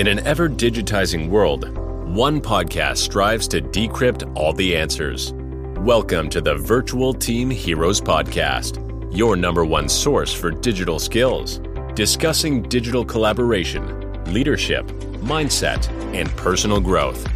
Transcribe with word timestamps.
In 0.00 0.06
an 0.06 0.26
ever 0.26 0.48
digitizing 0.48 1.28
world, 1.28 1.76
one 2.08 2.40
podcast 2.40 2.96
strives 2.96 3.46
to 3.48 3.60
decrypt 3.60 4.34
all 4.34 4.54
the 4.54 4.74
answers. 4.74 5.34
Welcome 5.80 6.30
to 6.30 6.40
the 6.40 6.54
Virtual 6.54 7.12
Team 7.12 7.50
Heroes 7.50 8.00
Podcast, 8.00 8.80
your 9.14 9.36
number 9.36 9.62
one 9.62 9.90
source 9.90 10.32
for 10.32 10.52
digital 10.52 10.98
skills, 10.98 11.60
discussing 11.92 12.62
digital 12.62 13.04
collaboration, 13.04 14.24
leadership, 14.32 14.86
mindset, 15.20 15.86
and 16.14 16.30
personal 16.30 16.80
growth, 16.80 17.28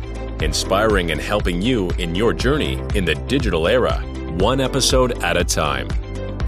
inspiring 0.43 1.11
and 1.11 1.21
helping 1.21 1.61
you 1.61 1.91
in 1.99 2.15
your 2.15 2.33
journey 2.33 2.81
in 2.95 3.05
the 3.05 3.15
digital 3.27 3.69
era, 3.69 4.01
one 4.39 4.59
episode 4.59 5.23
at 5.23 5.37
a 5.37 5.45
time. 5.45 5.87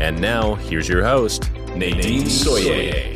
And 0.01 0.19
now, 0.19 0.55
here's 0.55 0.89
your 0.89 1.05
host, 1.05 1.53
Nadine 1.75 2.23
Soye. 2.23 3.16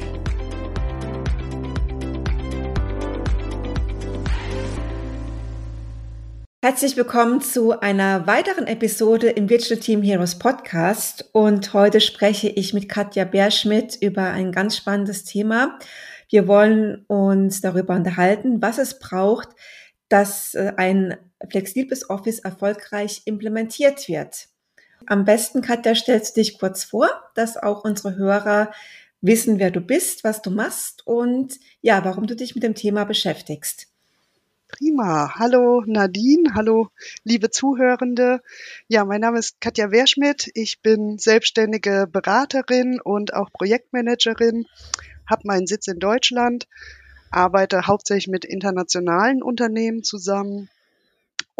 Herzlich 6.70 6.96
willkommen 6.96 7.40
zu 7.40 7.80
einer 7.80 8.28
weiteren 8.28 8.68
Episode 8.68 9.28
im 9.28 9.48
Digital 9.48 9.78
Team 9.78 10.02
Heroes 10.02 10.38
Podcast. 10.38 11.28
Und 11.32 11.74
heute 11.74 12.00
spreche 12.00 12.48
ich 12.48 12.72
mit 12.72 12.88
Katja 12.88 13.24
Bärschmidt 13.24 13.98
über 14.00 14.22
ein 14.30 14.52
ganz 14.52 14.76
spannendes 14.76 15.24
Thema. 15.24 15.80
Wir 16.28 16.46
wollen 16.46 17.04
uns 17.08 17.60
darüber 17.60 17.96
unterhalten, 17.96 18.62
was 18.62 18.78
es 18.78 19.00
braucht, 19.00 19.48
dass 20.08 20.54
äh, 20.54 20.72
ein 20.76 21.16
flexibles 21.50 22.08
Office 22.08 22.38
erfolgreich 22.38 23.22
implementiert 23.24 24.06
wird. 24.06 24.46
Am 25.06 25.24
besten, 25.24 25.62
Katja, 25.62 25.96
stellst 25.96 26.36
du 26.36 26.40
dich 26.40 26.56
kurz 26.56 26.84
vor, 26.84 27.10
dass 27.34 27.56
auch 27.56 27.82
unsere 27.82 28.14
Hörer 28.14 28.70
wissen, 29.20 29.58
wer 29.58 29.72
du 29.72 29.80
bist, 29.80 30.22
was 30.22 30.40
du 30.40 30.52
machst 30.52 31.04
und 31.04 31.58
ja, 31.80 32.04
warum 32.04 32.28
du 32.28 32.36
dich 32.36 32.54
mit 32.54 32.62
dem 32.62 32.76
Thema 32.76 33.02
beschäftigst. 33.02 33.89
Prima. 34.72 35.34
Hallo 35.36 35.82
Nadine, 35.86 36.54
hallo 36.54 36.88
liebe 37.24 37.50
Zuhörende. 37.50 38.40
Ja, 38.88 39.04
mein 39.04 39.20
Name 39.20 39.38
ist 39.38 39.60
Katja 39.60 39.90
Wehrschmidt. 39.90 40.50
Ich 40.54 40.80
bin 40.80 41.18
selbstständige 41.18 42.06
Beraterin 42.10 43.00
und 43.00 43.34
auch 43.34 43.50
Projektmanagerin, 43.52 44.66
habe 45.28 45.42
meinen 45.44 45.66
Sitz 45.66 45.88
in 45.88 45.98
Deutschland, 45.98 46.68
arbeite 47.30 47.86
hauptsächlich 47.86 48.28
mit 48.28 48.44
internationalen 48.44 49.42
Unternehmen 49.42 50.02
zusammen 50.02 50.68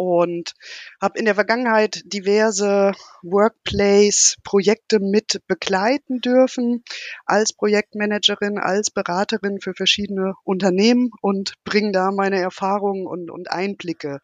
und 0.01 0.55
habe 0.99 1.19
in 1.19 1.25
der 1.25 1.35
Vergangenheit 1.35 2.01
diverse 2.05 2.93
Workplace-Projekte 3.21 4.99
mit 4.99 5.41
begleiten 5.45 6.21
dürfen 6.21 6.83
als 7.27 7.53
Projektmanagerin, 7.53 8.57
als 8.57 8.89
Beraterin 8.89 9.61
für 9.61 9.75
verschiedene 9.75 10.33
Unternehmen 10.43 11.11
und 11.21 11.53
bringe 11.65 11.91
da 11.91 12.09
meine 12.09 12.39
Erfahrungen 12.39 13.05
und, 13.05 13.29
und 13.29 13.51
Einblicke 13.51 14.21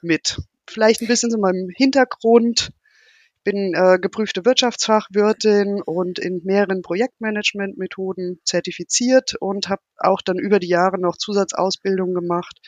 mit. 0.00 0.38
Vielleicht 0.68 1.02
ein 1.02 1.08
bisschen 1.08 1.32
zu 1.32 1.38
meinem 1.38 1.70
Hintergrund. 1.74 2.70
Ich 3.38 3.52
bin 3.52 3.74
äh, 3.74 3.98
geprüfte 4.00 4.44
Wirtschaftsfachwirtin 4.44 5.82
und 5.82 6.20
in 6.20 6.42
mehreren 6.44 6.82
Projektmanagement-Methoden 6.82 8.38
zertifiziert 8.44 9.34
und 9.40 9.68
habe 9.68 9.82
auch 9.96 10.22
dann 10.22 10.38
über 10.38 10.60
die 10.60 10.68
Jahre 10.68 11.00
noch 11.00 11.16
Zusatzausbildung 11.16 12.14
gemacht 12.14 12.60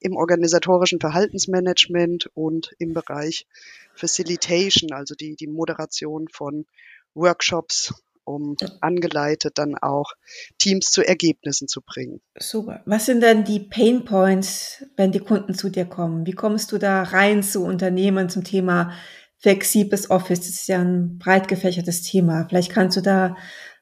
im 0.00 0.16
organisatorischen 0.16 1.00
Verhaltensmanagement 1.00 2.30
und 2.34 2.74
im 2.78 2.92
Bereich 2.92 3.46
Facilitation, 3.94 4.92
also 4.92 5.14
die, 5.14 5.36
die 5.36 5.46
Moderation 5.46 6.28
von 6.28 6.66
Workshops, 7.14 7.94
um 8.24 8.56
angeleitet 8.80 9.56
dann 9.56 9.76
auch 9.76 10.12
Teams 10.58 10.90
zu 10.90 11.06
Ergebnissen 11.06 11.68
zu 11.68 11.80
bringen. 11.80 12.20
Super. 12.38 12.82
Was 12.84 13.06
sind 13.06 13.22
denn 13.22 13.44
die 13.44 13.60
Pain 13.60 14.04
Points, 14.04 14.84
wenn 14.96 15.12
die 15.12 15.20
Kunden 15.20 15.54
zu 15.54 15.70
dir 15.70 15.86
kommen? 15.86 16.26
Wie 16.26 16.32
kommst 16.32 16.72
du 16.72 16.78
da 16.78 17.02
rein 17.04 17.42
zu 17.42 17.64
Unternehmen 17.64 18.28
zum 18.28 18.44
Thema 18.44 18.92
flexibles 19.38 20.10
Office? 20.10 20.40
Das 20.40 20.48
ist 20.48 20.66
ja 20.66 20.80
ein 20.80 21.18
breit 21.18 21.46
gefächertes 21.48 22.02
Thema. 22.02 22.46
Vielleicht 22.48 22.72
kannst 22.72 22.96
du 22.96 23.00
da 23.00 23.36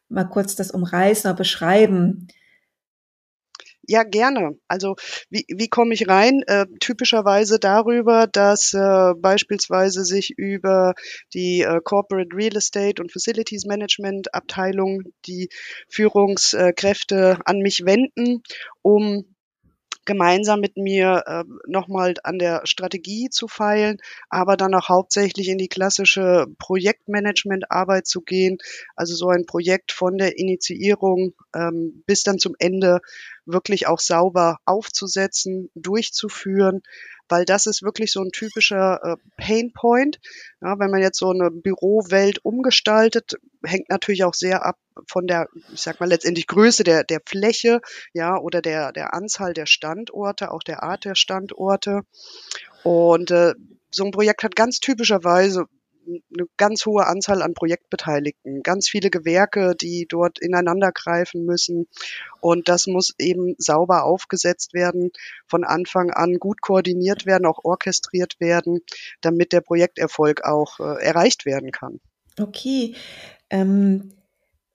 mal 0.09 0.25
kurz 0.25 0.55
das 0.55 0.71
umreißen 0.71 1.31
oder 1.31 1.37
beschreiben. 1.37 2.29
Ja, 3.87 4.03
gerne. 4.03 4.57
Also 4.69 4.97
wie, 5.31 5.45
wie 5.49 5.69
komme 5.69 5.95
ich 5.95 6.09
rein? 6.09 6.43
Äh, 6.47 6.67
typischerweise 6.81 7.59
darüber, 7.59 8.27
dass 8.27 8.73
äh, 8.75 9.15
beispielsweise 9.17 10.05
sich 10.05 10.31
über 10.39 10.95
die 11.35 11.63
äh, 11.63 11.81
Corporate 11.83 12.35
Real 12.35 12.57
Estate 12.57 13.03
und 13.03 13.13
Facilities 13.13 13.65
Management 13.67 14.35
Abteilung 14.35 15.03
die 15.27 15.49
Führungskräfte 15.89 17.39
an 17.45 17.59
mich 17.59 17.85
wenden, 17.85 18.43
um 18.83 19.25
gemeinsam 20.05 20.61
mit 20.61 20.77
mir 20.77 21.23
äh, 21.27 21.45
nochmal 21.67 22.15
an 22.25 22.39
der 22.39 22.63
Strategie 22.65 23.31
zu 23.31 23.49
feilen, 23.49 23.99
aber 24.29 24.57
dann 24.57 24.75
auch 24.75 24.89
hauptsächlich 24.89 25.49
in 25.49 25.59
die 25.59 25.69
klassische 25.69 26.47
Projektmanagement-Arbeit 26.59 28.07
zu 28.07 28.21
gehen. 28.21 28.59
Also 28.97 29.15
so 29.15 29.29
ein 29.29 29.47
Projekt 29.47 29.93
von 29.93 30.19
der 30.19 30.39
Initiierung 30.39 31.33
ähm, 31.55 32.03
bis 32.07 32.23
dann 32.23 32.39
zum 32.39 32.55
Ende 32.59 33.01
wirklich 33.47 33.87
auch 33.87 34.01
sauber 34.01 34.59
aufzusetzen, 34.65 35.71
durchzuführen, 35.75 36.83
weil 37.29 37.45
das 37.45 37.67
ist 37.67 37.83
wirklich 37.83 38.13
so 38.13 38.21
ein 38.21 38.31
typischer 38.31 39.01
äh, 39.03 39.17
Pain 39.37 39.73
Point. 39.73 40.19
Ja, 40.61 40.79
wenn 40.79 40.91
man 40.91 41.01
jetzt 41.01 41.19
so 41.19 41.31
eine 41.31 41.51
Bürowelt 41.51 42.45
umgestaltet, 42.45 43.35
hängt 43.65 43.89
natürlich 43.89 44.25
auch 44.25 44.35
sehr 44.35 44.65
ab 44.65 44.77
von 45.09 45.27
der, 45.27 45.49
ich 45.73 45.81
sag 45.81 46.01
mal 46.01 46.09
letztendlich 46.09 46.47
Größe 46.47 46.85
der, 46.85 47.05
der 47.05 47.21
Fläche, 47.25 47.81
ja, 48.13 48.37
oder 48.39 48.63
der, 48.63 48.93
der 48.93 49.15
Anzahl 49.15 49.55
der 49.55 49.67
Standorte, 49.67 50.51
auch 50.51 50.63
der 50.63 50.83
Art 50.83 51.05
der 51.05 51.15
Standorte. 51.15 52.03
Und 52.83 53.31
äh, 53.31 53.55
so 53.91 54.05
ein 54.05 54.11
Projekt 54.11 54.43
hat 54.43 54.57
ganz 54.57 54.81
typischerweise 54.81 55.67
eine 56.07 56.47
ganz 56.57 56.87
hohe 56.87 57.07
Anzahl 57.07 57.43
an 57.43 57.55
Projektbeteiligten, 57.55 58.63
ganz 58.63 58.89
viele 58.89 59.11
Gewerke, 59.11 59.75
die 59.75 60.07
dort 60.09 60.39
ineinander 60.39 60.93
greifen 60.93 61.45
müssen. 61.45 61.87
Und 62.41 62.69
das 62.69 62.87
muss 62.87 63.15
eben 63.19 63.55
sauber 63.59 64.05
aufgesetzt 64.05 64.75
werden, 64.75 65.11
von 65.47 65.65
Anfang 65.65 66.11
an 66.11 66.39
gut 66.39 66.61
koordiniert 66.61 67.27
werden, 67.27 67.47
auch 67.47 67.65
orchestriert 67.65 68.41
werden, 68.41 68.81
damit 69.21 69.53
der 69.53 69.61
Projekterfolg 69.61 70.45
auch 70.45 70.81
äh, 70.81 71.03
erreicht 71.03 71.47
werden 71.47 71.71
kann. 71.71 72.01
Okay. 72.39 72.95
Ähm, 73.51 74.13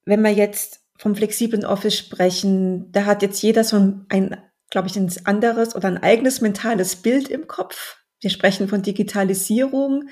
wenn 0.06 0.22
wir 0.22 0.32
jetzt 0.32 0.82
vom 0.98 1.16
flexiblen 1.16 1.66
Office 1.66 1.98
sprechen, 1.98 2.92
da 2.92 3.06
hat 3.06 3.22
jetzt 3.22 3.42
jeder 3.42 3.64
so 3.64 3.78
ein, 4.10 4.38
glaube 4.70 4.88
ich, 4.88 4.96
ein 4.98 5.12
anderes 5.24 5.76
oder 5.76 5.88
ein 5.88 5.98
eigenes 5.98 6.42
mentales 6.42 6.98
Bild 6.98 7.30
im 7.30 7.48
Kopf. 7.48 7.98
Wir 8.22 8.30
sprechen 8.30 8.68
von 8.68 8.82
Digitalisierung, 8.82 10.10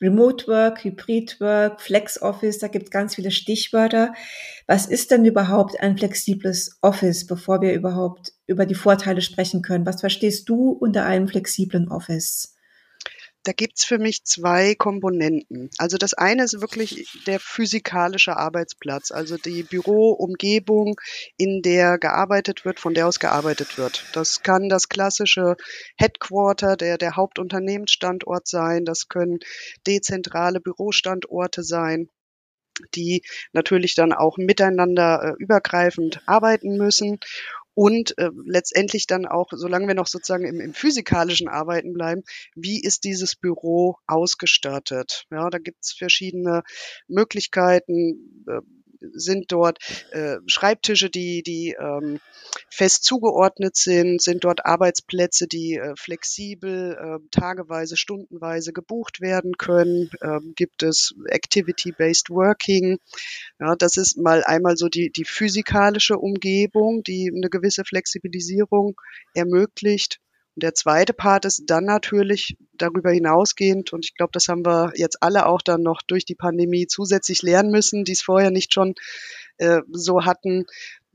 Remote 0.00 0.46
Work, 0.48 0.84
Hybrid 0.84 1.38
Work, 1.40 1.80
Flex 1.80 2.22
Office, 2.22 2.58
da 2.58 2.68
gibt 2.68 2.86
es 2.86 2.90
ganz 2.90 3.14
viele 3.16 3.30
Stichwörter. 3.30 4.14
Was 4.66 4.86
ist 4.86 5.10
denn 5.10 5.24
überhaupt 5.26 5.78
ein 5.80 5.98
flexibles 5.98 6.78
Office, 6.80 7.26
bevor 7.26 7.60
wir 7.60 7.74
überhaupt 7.74 8.32
über 8.46 8.64
die 8.64 8.74
Vorteile 8.74 9.20
sprechen 9.20 9.60
können? 9.60 9.84
Was 9.84 10.00
verstehst 10.00 10.48
du 10.48 10.70
unter 10.70 11.04
einem 11.04 11.28
flexiblen 11.28 11.88
Office? 11.88 12.56
Da 13.44 13.52
gibt's 13.52 13.86
für 13.86 13.98
mich 13.98 14.24
zwei 14.24 14.74
Komponenten. 14.74 15.70
Also 15.78 15.96
das 15.96 16.12
eine 16.12 16.44
ist 16.44 16.60
wirklich 16.60 17.08
der 17.26 17.40
physikalische 17.40 18.36
Arbeitsplatz, 18.36 19.10
also 19.10 19.38
die 19.38 19.62
Büroumgebung, 19.62 21.00
in 21.38 21.62
der 21.62 21.96
gearbeitet 21.98 22.66
wird, 22.66 22.80
von 22.80 22.92
der 22.92 23.06
aus 23.06 23.18
gearbeitet 23.18 23.78
wird. 23.78 24.04
Das 24.12 24.42
kann 24.42 24.68
das 24.68 24.90
klassische 24.90 25.56
Headquarter, 25.96 26.76
der, 26.76 26.98
der 26.98 27.16
Hauptunternehmensstandort 27.16 28.46
sein, 28.46 28.84
das 28.84 29.08
können 29.08 29.38
dezentrale 29.86 30.60
Bürostandorte 30.60 31.62
sein 31.62 32.10
die 32.94 33.22
natürlich 33.52 33.94
dann 33.94 34.12
auch 34.12 34.38
miteinander 34.38 35.22
äh, 35.22 35.42
übergreifend 35.42 36.22
arbeiten 36.26 36.76
müssen 36.76 37.18
und 37.74 38.16
äh, 38.18 38.30
letztendlich 38.44 39.06
dann 39.06 39.26
auch, 39.26 39.48
solange 39.52 39.86
wir 39.86 39.94
noch 39.94 40.06
sozusagen 40.06 40.44
im, 40.44 40.60
im 40.60 40.74
physikalischen 40.74 41.48
Arbeiten 41.48 41.92
bleiben, 41.92 42.22
wie 42.54 42.80
ist 42.80 43.04
dieses 43.04 43.36
Büro 43.36 43.96
ausgestattet? 44.06 45.26
Ja, 45.30 45.50
da 45.50 45.58
gibt 45.58 45.84
es 45.84 45.92
verschiedene 45.92 46.62
Möglichkeiten. 47.08 48.44
Äh, 48.48 48.60
sind 49.00 49.52
dort 49.52 49.78
äh, 50.12 50.36
Schreibtische, 50.46 51.10
die, 51.10 51.42
die 51.42 51.76
ähm, 51.78 52.20
fest 52.68 53.04
zugeordnet 53.04 53.76
sind, 53.76 54.20
sind 54.22 54.44
dort 54.44 54.66
Arbeitsplätze, 54.66 55.46
die 55.46 55.74
äh, 55.74 55.94
flexibel, 55.96 56.96
äh, 56.98 57.28
tageweise, 57.30 57.96
stundenweise 57.96 58.72
gebucht 58.72 59.20
werden 59.20 59.56
können, 59.56 60.10
äh, 60.20 60.40
gibt 60.54 60.82
es 60.82 61.14
Activity-Based 61.26 62.30
Working. 62.30 62.98
Ja, 63.58 63.76
das 63.76 63.96
ist 63.96 64.18
mal 64.18 64.44
einmal 64.44 64.76
so 64.76 64.88
die, 64.88 65.10
die 65.10 65.24
physikalische 65.24 66.18
Umgebung, 66.18 67.02
die 67.02 67.32
eine 67.34 67.50
gewisse 67.50 67.84
Flexibilisierung 67.84 69.00
ermöglicht. 69.34 70.20
Und 70.56 70.62
der 70.62 70.74
zweite 70.74 71.12
Part 71.12 71.44
ist 71.44 71.64
dann 71.66 71.84
natürlich 71.84 72.56
darüber 72.74 73.10
hinausgehend, 73.10 73.92
und 73.92 74.04
ich 74.04 74.14
glaube, 74.14 74.32
das 74.32 74.48
haben 74.48 74.64
wir 74.64 74.92
jetzt 74.96 75.22
alle 75.22 75.46
auch 75.46 75.62
dann 75.62 75.82
noch 75.82 76.02
durch 76.02 76.24
die 76.24 76.34
Pandemie 76.34 76.86
zusätzlich 76.86 77.42
lernen 77.42 77.70
müssen, 77.70 78.04
die 78.04 78.12
es 78.12 78.22
vorher 78.22 78.50
nicht 78.50 78.74
schon 78.74 78.94
äh, 79.58 79.82
so 79.92 80.24
hatten, 80.24 80.66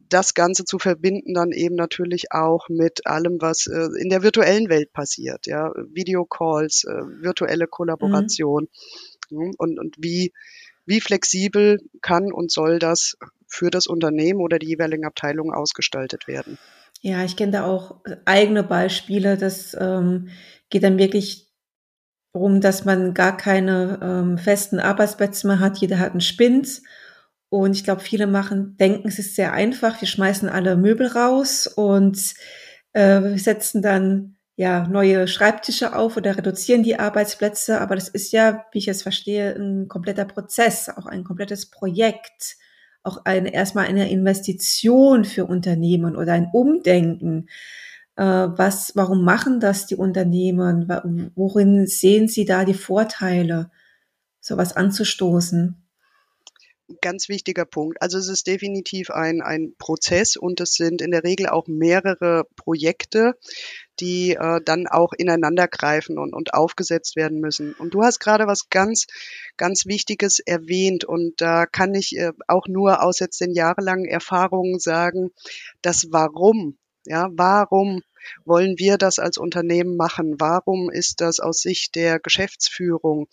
das 0.09 0.33
Ganze 0.33 0.65
zu 0.65 0.79
verbinden 0.79 1.33
dann 1.33 1.51
eben 1.51 1.75
natürlich 1.75 2.31
auch 2.31 2.69
mit 2.69 3.07
allem, 3.07 3.41
was 3.41 3.67
äh, 3.67 3.89
in 3.99 4.09
der 4.09 4.23
virtuellen 4.23 4.69
Welt 4.69 4.93
passiert, 4.93 5.47
ja, 5.47 5.71
Videocalls, 5.75 6.83
äh, 6.83 7.23
virtuelle 7.23 7.67
Kollaboration 7.67 8.67
mhm. 9.29 9.53
und, 9.57 9.79
und 9.79 9.95
wie, 9.97 10.31
wie 10.85 11.01
flexibel 11.01 11.81
kann 12.01 12.31
und 12.31 12.51
soll 12.51 12.79
das 12.79 13.17
für 13.47 13.69
das 13.69 13.87
Unternehmen 13.87 14.41
oder 14.41 14.59
die 14.59 14.67
jeweiligen 14.67 15.05
Abteilungen 15.05 15.53
ausgestaltet 15.53 16.27
werden. 16.27 16.57
Ja, 17.05 17.23
ich 17.23 17.35
kenne 17.35 17.51
da 17.51 17.65
auch 17.65 18.01
eigene 18.25 18.63
Beispiele. 18.63 19.37
Das 19.37 19.77
ähm, 19.79 20.29
geht 20.71 20.81
dann 20.81 20.97
wirklich 20.97 21.53
darum, 22.33 22.61
dass 22.61 22.83
man 22.83 23.13
gar 23.13 23.37
keine 23.37 23.99
ähm, 24.01 24.39
festen 24.39 24.79
Arbeitsplätze 24.79 25.45
mehr 25.45 25.59
hat. 25.59 25.77
Jeder 25.77 25.99
hat 25.99 26.13
einen 26.13 26.21
Spind 26.21 26.81
und 27.49 27.75
ich 27.75 27.83
glaube, 27.83 28.01
viele 28.01 28.25
machen, 28.25 28.75
denken, 28.77 29.07
es 29.07 29.19
ist 29.19 29.35
sehr 29.35 29.53
einfach. 29.53 30.01
Wir 30.01 30.07
schmeißen 30.07 30.49
alle 30.49 30.77
Möbel 30.77 31.05
raus 31.05 31.67
und 31.67 32.17
äh, 32.93 33.37
setzen 33.37 33.83
dann 33.83 34.37
ja 34.55 34.87
neue 34.87 35.27
Schreibtische 35.27 35.95
auf 35.95 36.17
oder 36.17 36.35
reduzieren 36.35 36.81
die 36.81 36.97
Arbeitsplätze. 36.97 37.81
Aber 37.81 37.93
das 37.93 38.07
ist 38.07 38.31
ja, 38.31 38.65
wie 38.71 38.79
ich 38.79 38.87
es 38.87 39.03
verstehe, 39.03 39.53
ein 39.53 39.89
kompletter 39.89 40.25
Prozess, 40.25 40.89
auch 40.89 41.05
ein 41.05 41.23
komplettes 41.23 41.69
Projekt, 41.69 42.57
auch 43.05 43.21
eine 43.25 43.53
erstmal 43.53 43.85
eine 43.85 44.09
Investition 44.09 45.25
für 45.25 45.45
Unternehmen 45.45 46.15
oder 46.15 46.33
ein 46.33 46.49
Umdenken. 46.51 47.47
Äh, 48.15 48.23
was, 48.23 48.93
warum 48.95 49.23
machen 49.23 49.59
das 49.59 49.85
die 49.85 49.95
Unternehmen? 49.95 50.87
Worin 51.35 51.87
sehen 51.87 52.27
Sie 52.27 52.45
da 52.45 52.65
die 52.65 52.73
Vorteile, 52.73 53.71
sowas 54.41 54.75
anzustoßen? 54.75 55.84
Ganz 57.01 57.29
wichtiger 57.29 57.65
Punkt. 57.65 58.01
Also 58.01 58.17
es 58.17 58.27
ist 58.27 58.47
definitiv 58.47 59.09
ein, 59.09 59.41
ein 59.41 59.75
Prozess 59.77 60.37
und 60.37 60.61
es 60.61 60.73
sind 60.73 61.01
in 61.01 61.11
der 61.11 61.23
Regel 61.23 61.47
auch 61.47 61.67
mehrere 61.67 62.45
Projekte, 62.55 63.33
die 63.99 64.31
äh, 64.31 64.61
dann 64.63 64.87
auch 64.87 65.13
ineinander 65.13 65.67
greifen 65.67 66.17
und, 66.17 66.33
und 66.33 66.53
aufgesetzt 66.53 67.15
werden 67.15 67.39
müssen. 67.39 67.73
Und 67.73 67.93
du 67.93 68.03
hast 68.03 68.19
gerade 68.19 68.47
was 68.47 68.69
ganz, 68.69 69.07
ganz 69.57 69.85
Wichtiges 69.85 70.39
erwähnt 70.39 71.05
und 71.05 71.41
da 71.41 71.65
kann 71.65 71.93
ich 71.93 72.17
äh, 72.17 72.31
auch 72.47 72.67
nur 72.67 73.01
aus 73.01 73.19
jetzt 73.19 73.41
den 73.41 73.51
jahrelangen 73.51 74.05
Erfahrungen 74.05 74.79
sagen, 74.79 75.31
das 75.81 76.07
Warum, 76.11 76.77
ja, 77.05 77.29
warum 77.31 78.01
wollen 78.43 78.77
wir 78.77 78.97
das 78.97 79.19
als 79.19 79.37
Unternehmen 79.37 79.97
machen? 79.97 80.35
Warum 80.39 80.89
ist 80.89 81.21
das 81.21 81.39
aus 81.39 81.59
Sicht 81.59 81.95
der 81.95 82.19
Geschäftsführung 82.19 83.27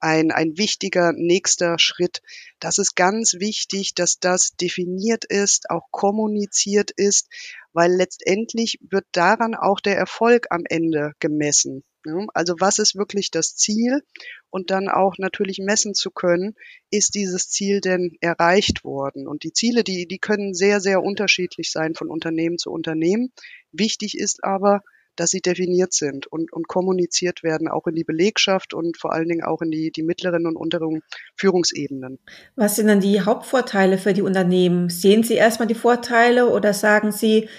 ein, 0.00 0.30
ein 0.30 0.56
wichtiger 0.56 1.12
nächster 1.14 1.78
Schritt. 1.78 2.22
Das 2.58 2.78
ist 2.78 2.94
ganz 2.96 3.34
wichtig, 3.34 3.94
dass 3.94 4.18
das 4.18 4.56
definiert 4.56 5.24
ist, 5.24 5.70
auch 5.70 5.90
kommuniziert 5.90 6.90
ist, 6.90 7.28
weil 7.72 7.92
letztendlich 7.92 8.78
wird 8.80 9.06
daran 9.12 9.54
auch 9.54 9.80
der 9.80 9.96
Erfolg 9.96 10.46
am 10.50 10.64
Ende 10.68 11.12
gemessen. 11.20 11.84
Also 12.32 12.54
was 12.58 12.78
ist 12.78 12.96
wirklich 12.96 13.30
das 13.30 13.56
Ziel? 13.56 14.02
Und 14.48 14.70
dann 14.70 14.88
auch 14.88 15.16
natürlich 15.18 15.58
messen 15.58 15.94
zu 15.94 16.10
können, 16.10 16.54
ist 16.90 17.14
dieses 17.14 17.50
Ziel 17.50 17.80
denn 17.80 18.16
erreicht 18.20 18.84
worden? 18.84 19.28
Und 19.28 19.44
die 19.44 19.52
Ziele, 19.52 19.84
die, 19.84 20.06
die 20.06 20.18
können 20.18 20.54
sehr, 20.54 20.80
sehr 20.80 21.02
unterschiedlich 21.02 21.70
sein 21.70 21.94
von 21.94 22.08
Unternehmen 22.08 22.56
zu 22.56 22.70
Unternehmen. 22.70 23.32
Wichtig 23.70 24.16
ist 24.16 24.42
aber, 24.42 24.82
dass 25.20 25.30
sie 25.30 25.42
definiert 25.42 25.92
sind 25.92 26.26
und, 26.26 26.50
und 26.50 26.66
kommuniziert 26.66 27.42
werden, 27.42 27.68
auch 27.68 27.86
in 27.86 27.94
die 27.94 28.04
Belegschaft 28.04 28.72
und 28.72 28.96
vor 28.96 29.12
allen 29.12 29.28
Dingen 29.28 29.44
auch 29.44 29.60
in 29.60 29.70
die, 29.70 29.90
die 29.90 30.02
mittleren 30.02 30.46
und 30.46 30.56
unteren 30.56 31.02
Führungsebenen. 31.36 32.18
Was 32.56 32.76
sind 32.76 32.86
dann 32.86 33.00
die 33.00 33.20
Hauptvorteile 33.20 33.98
für 33.98 34.14
die 34.14 34.22
Unternehmen? 34.22 34.88
Sehen 34.88 35.22
Sie 35.22 35.34
erstmal 35.34 35.68
die 35.68 35.74
Vorteile 35.74 36.48
oder 36.48 36.72
sagen 36.72 37.12
Sie, 37.12 37.50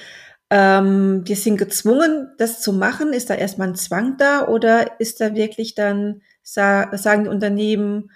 ähm, 0.50 1.22
wir 1.24 1.36
sind 1.36 1.58
gezwungen, 1.58 2.32
das 2.40 2.62
zu 2.62 2.74
machen? 2.74 3.14
Ist 3.14 3.30
da 3.30 3.36
erstmal 3.36 3.68
ein 3.68 3.76
Zwang 3.76 4.18
da 4.18 4.48
oder 4.48 5.00
ist 5.00 5.22
da 5.22 5.36
wirklich 5.36 5.76
dann, 5.76 6.24
sagen 6.42 7.26
die 7.26 7.30
Unternehmen, 7.30 8.10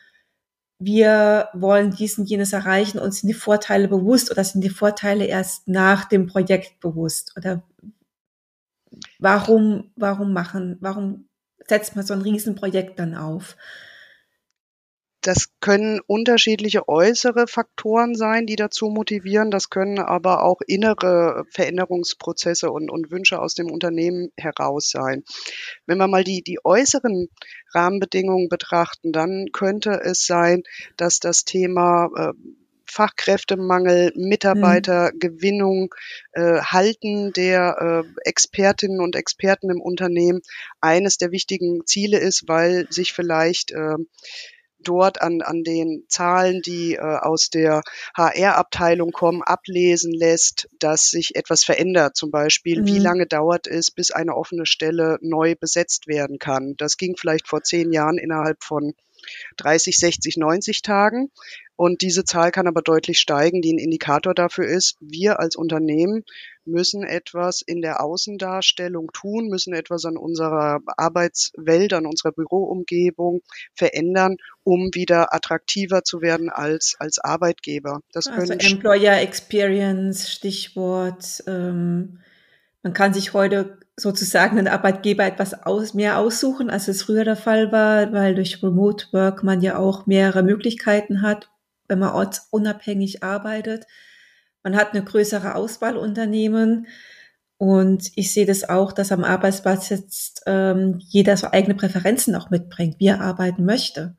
wir 0.80 1.50
wollen 1.54 1.92
diesen, 1.92 2.26
jenes 2.26 2.52
erreichen 2.52 2.98
und 2.98 3.14
sind 3.14 3.28
die 3.28 3.36
Vorteile 3.36 3.88
bewusst 3.88 4.32
oder 4.32 4.44
sind 4.44 4.62
die 4.62 4.70
Vorteile 4.70 5.26
erst 5.26 5.68
nach 5.68 6.06
dem 6.06 6.26
Projekt 6.26 6.80
bewusst? 6.80 7.34
Oder 7.38 7.64
Warum, 9.26 9.92
warum 9.96 10.34
machen, 10.34 10.78
warum 10.82 11.30
setzt 11.68 11.96
man 11.96 12.06
so 12.06 12.14
ein 12.14 12.22
Riesenprojekt 12.22 13.00
dann 13.00 13.16
auf? 13.16 13.58
Das 15.22 15.50
können 15.60 16.00
unterschiedliche 16.06 16.88
äußere 16.88 17.48
Faktoren 17.48 18.14
sein, 18.14 18.46
die 18.46 18.56
dazu 18.56 18.86
motivieren. 18.90 19.50
Das 19.50 19.72
können 19.72 19.98
aber 19.98 20.44
auch 20.44 20.62
innere 20.68 21.46
Veränderungsprozesse 21.50 22.70
und, 22.70 22.92
und 22.92 23.10
Wünsche 23.10 23.40
aus 23.40 23.56
dem 23.56 23.72
Unternehmen 23.72 24.30
heraus 24.38 24.92
sein. 24.92 25.24
Wenn 25.88 25.98
wir 25.98 26.08
mal 26.08 26.24
die, 26.24 26.44
die 26.44 26.60
äußeren 26.64 27.30
Rahmenbedingungen 27.74 28.48
betrachten, 28.48 29.12
dann 29.12 29.48
könnte 29.52 30.02
es 30.04 30.28
sein, 30.28 30.62
dass 30.98 31.20
das 31.20 31.46
Thema 31.46 32.10
äh, 32.16 32.34
Fachkräftemangel, 32.96 34.14
Mitarbeitergewinnung, 34.16 35.94
äh, 36.32 36.62
Halten 36.62 37.34
der 37.34 38.06
äh, 38.06 38.30
Expertinnen 38.30 39.02
und 39.02 39.18
Experten 39.18 39.70
im 39.70 39.82
Unternehmen 39.82 40.42
eines 40.80 41.18
der 41.18 41.32
wichtigen 41.32 41.86
Ziele 41.86 42.20
ist, 42.20 42.48
weil 42.48 42.88
sich 42.90 43.12
vielleicht 43.12 43.72
äh, 43.72 43.96
dort 44.80 45.22
an, 45.22 45.42
an 45.42 45.64
den 45.64 46.06
Zahlen, 46.08 46.62
die 46.62 46.94
äh, 46.94 47.00
aus 47.00 47.50
der 47.50 47.82
HR-Abteilung 48.16 49.12
kommen, 49.12 49.42
ablesen 49.44 50.14
lässt, 50.14 50.70
dass 50.80 51.10
sich 51.10 51.36
etwas 51.36 51.66
verändert. 51.66 52.16
Zum 52.16 52.32
Beispiel, 52.32 52.82
mhm. 52.82 52.86
wie 52.86 53.00
lange 53.00 53.26
dauert 53.26 53.68
es, 53.68 53.92
bis 53.92 54.12
eine 54.12 54.36
offene 54.36 54.66
Stelle 54.66 55.18
neu 55.22 55.56
besetzt 55.56 56.08
werden 56.08 56.40
kann. 56.40 56.76
Das 56.78 56.96
ging 56.96 57.18
vielleicht 57.18 57.50
vor 57.50 57.62
zehn 57.62 57.92
Jahren 57.92 58.18
innerhalb 58.18 58.64
von 58.64 58.94
30, 59.58 59.98
60, 59.98 60.38
90 60.38 60.82
Tagen. 60.82 61.32
Und 61.78 62.02
diese 62.02 62.24
Zahl 62.24 62.52
kann 62.52 62.68
aber 62.68 62.82
deutlich 62.82 63.20
steigen, 63.20 63.62
die 63.62 63.74
ein 63.74 63.80
Indikator 63.80 64.34
dafür 64.34 64.66
ist, 64.66 64.96
wir 65.02 65.40
als 65.40 65.56
Unternehmen 65.56 66.24
müssen 66.66 67.04
etwas 67.04 67.62
in 67.62 67.82
der 67.82 68.02
Außendarstellung 68.02 69.12
tun, 69.14 69.50
müssen 69.50 69.74
etwas 69.74 70.06
an 70.06 70.18
unserer 70.18 70.80
Arbeitswelt, 70.98 71.94
an 71.94 72.06
unserer 72.06 72.32
Büroumgebung 72.32 73.42
verändern, 73.76 74.38
um 74.64 74.90
wieder 74.94 75.34
attraktiver 75.34 76.04
zu 76.04 76.22
werden 76.22 76.50
als, 76.50 76.96
als 77.00 77.20
Arbeitgeber. 77.20 78.02
Das 78.12 78.28
also 78.28 78.54
Employer 78.54 79.20
Experience, 79.22 80.32
Stichwort. 80.32 81.44
Ähm, 81.46 82.20
man 82.84 82.94
kann 82.94 83.14
sich 83.14 83.34
heute 83.34 83.80
sozusagen 83.98 84.58
einen 84.58 84.68
Arbeitgeber 84.68 85.26
etwas 85.26 85.66
aus, 85.66 85.94
mehr 85.94 86.20
aussuchen, 86.20 86.70
als 86.70 86.88
es 86.88 87.04
früher 87.04 87.24
der 87.24 87.36
Fall 87.36 87.72
war, 87.72 88.12
weil 88.12 88.36
durch 88.36 88.62
Remote 88.62 89.08
Work 89.12 89.44
man 89.44 89.62
ja 89.62 89.78
auch 89.78 90.06
mehrere 90.06 90.44
Möglichkeiten 90.44 91.22
hat, 91.22 91.50
wenn 91.88 92.00
man 92.00 92.14
ortsunabhängig 92.14 93.24
arbeitet. 93.24 93.86
Man 94.64 94.76
hat 94.76 94.94
eine 94.94 95.04
größere 95.04 95.56
Auswahl 95.56 95.98
Unternehmen. 95.98 96.88
Und 97.58 98.12
ich 98.16 98.34
sehe 98.34 98.46
das 98.46 98.68
auch, 98.68 98.92
dass 98.92 99.12
am 99.12 99.24
Arbeitsplatz 99.24 99.90
jetzt 99.90 100.44
ähm, 100.46 101.00
jeder 101.00 101.38
so 101.38 101.48
eigene 101.52 101.76
Präferenzen 101.76 102.36
auch 102.36 102.50
mitbringt, 102.50 103.00
wie 103.00 103.08
er 103.08 103.22
arbeiten 103.22 103.64
möchte. 103.64 104.18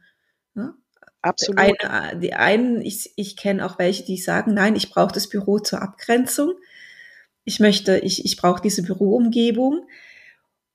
Ja? 0.54 0.74
Absolut. 1.20 1.60
Eine, 1.60 2.20
die 2.20 2.34
einen, 2.34 2.80
ich, 2.80 3.12
ich 3.16 3.36
kenne 3.36 3.66
auch 3.66 3.78
welche, 3.78 4.04
die 4.04 4.16
sagen, 4.16 4.54
nein, 4.54 4.76
ich 4.76 4.90
brauche 4.90 5.12
das 5.12 5.28
Büro 5.28 5.58
zur 5.58 5.82
Abgrenzung. 5.82 6.54
Ich 7.44 7.60
möchte, 7.60 7.98
ich, 7.98 8.24
ich 8.24 8.36
brauche 8.36 8.62
diese 8.62 8.82
Büroumgebung. 8.82 9.86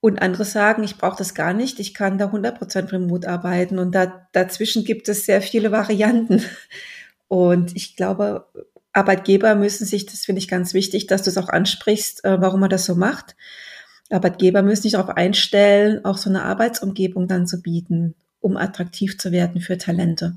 Und 0.01 0.21
andere 0.21 0.45
sagen, 0.45 0.83
ich 0.83 0.97
brauche 0.97 1.17
das 1.17 1.35
gar 1.35 1.53
nicht, 1.53 1.79
ich 1.79 1.93
kann 1.93 2.17
da 2.17 2.25
100% 2.25 2.91
remote 2.91 3.29
arbeiten. 3.29 3.77
Und 3.77 3.93
da, 3.93 4.27
dazwischen 4.31 4.83
gibt 4.83 5.07
es 5.07 5.25
sehr 5.25 5.41
viele 5.41 5.71
Varianten. 5.71 6.43
Und 7.27 7.75
ich 7.75 7.95
glaube, 7.95 8.47
Arbeitgeber 8.93 9.55
müssen 9.55 9.85
sich, 9.85 10.07
das 10.07 10.25
finde 10.25 10.39
ich 10.39 10.47
ganz 10.47 10.73
wichtig, 10.73 11.07
dass 11.07 11.21
du 11.21 11.29
es 11.29 11.37
auch 11.37 11.49
ansprichst, 11.49 12.25
äh, 12.25 12.41
warum 12.41 12.59
man 12.59 12.69
das 12.69 12.85
so 12.85 12.95
macht. 12.95 13.35
Arbeitgeber 14.09 14.63
müssen 14.63 14.81
sich 14.81 14.93
darauf 14.93 15.09
einstellen, 15.09 16.03
auch 16.03 16.17
so 16.17 16.29
eine 16.29 16.43
Arbeitsumgebung 16.43 17.27
dann 17.27 17.47
zu 17.47 17.61
bieten, 17.61 18.15
um 18.41 18.57
attraktiv 18.57 19.17
zu 19.17 19.31
werden 19.31 19.61
für 19.61 19.77
Talente 19.77 20.35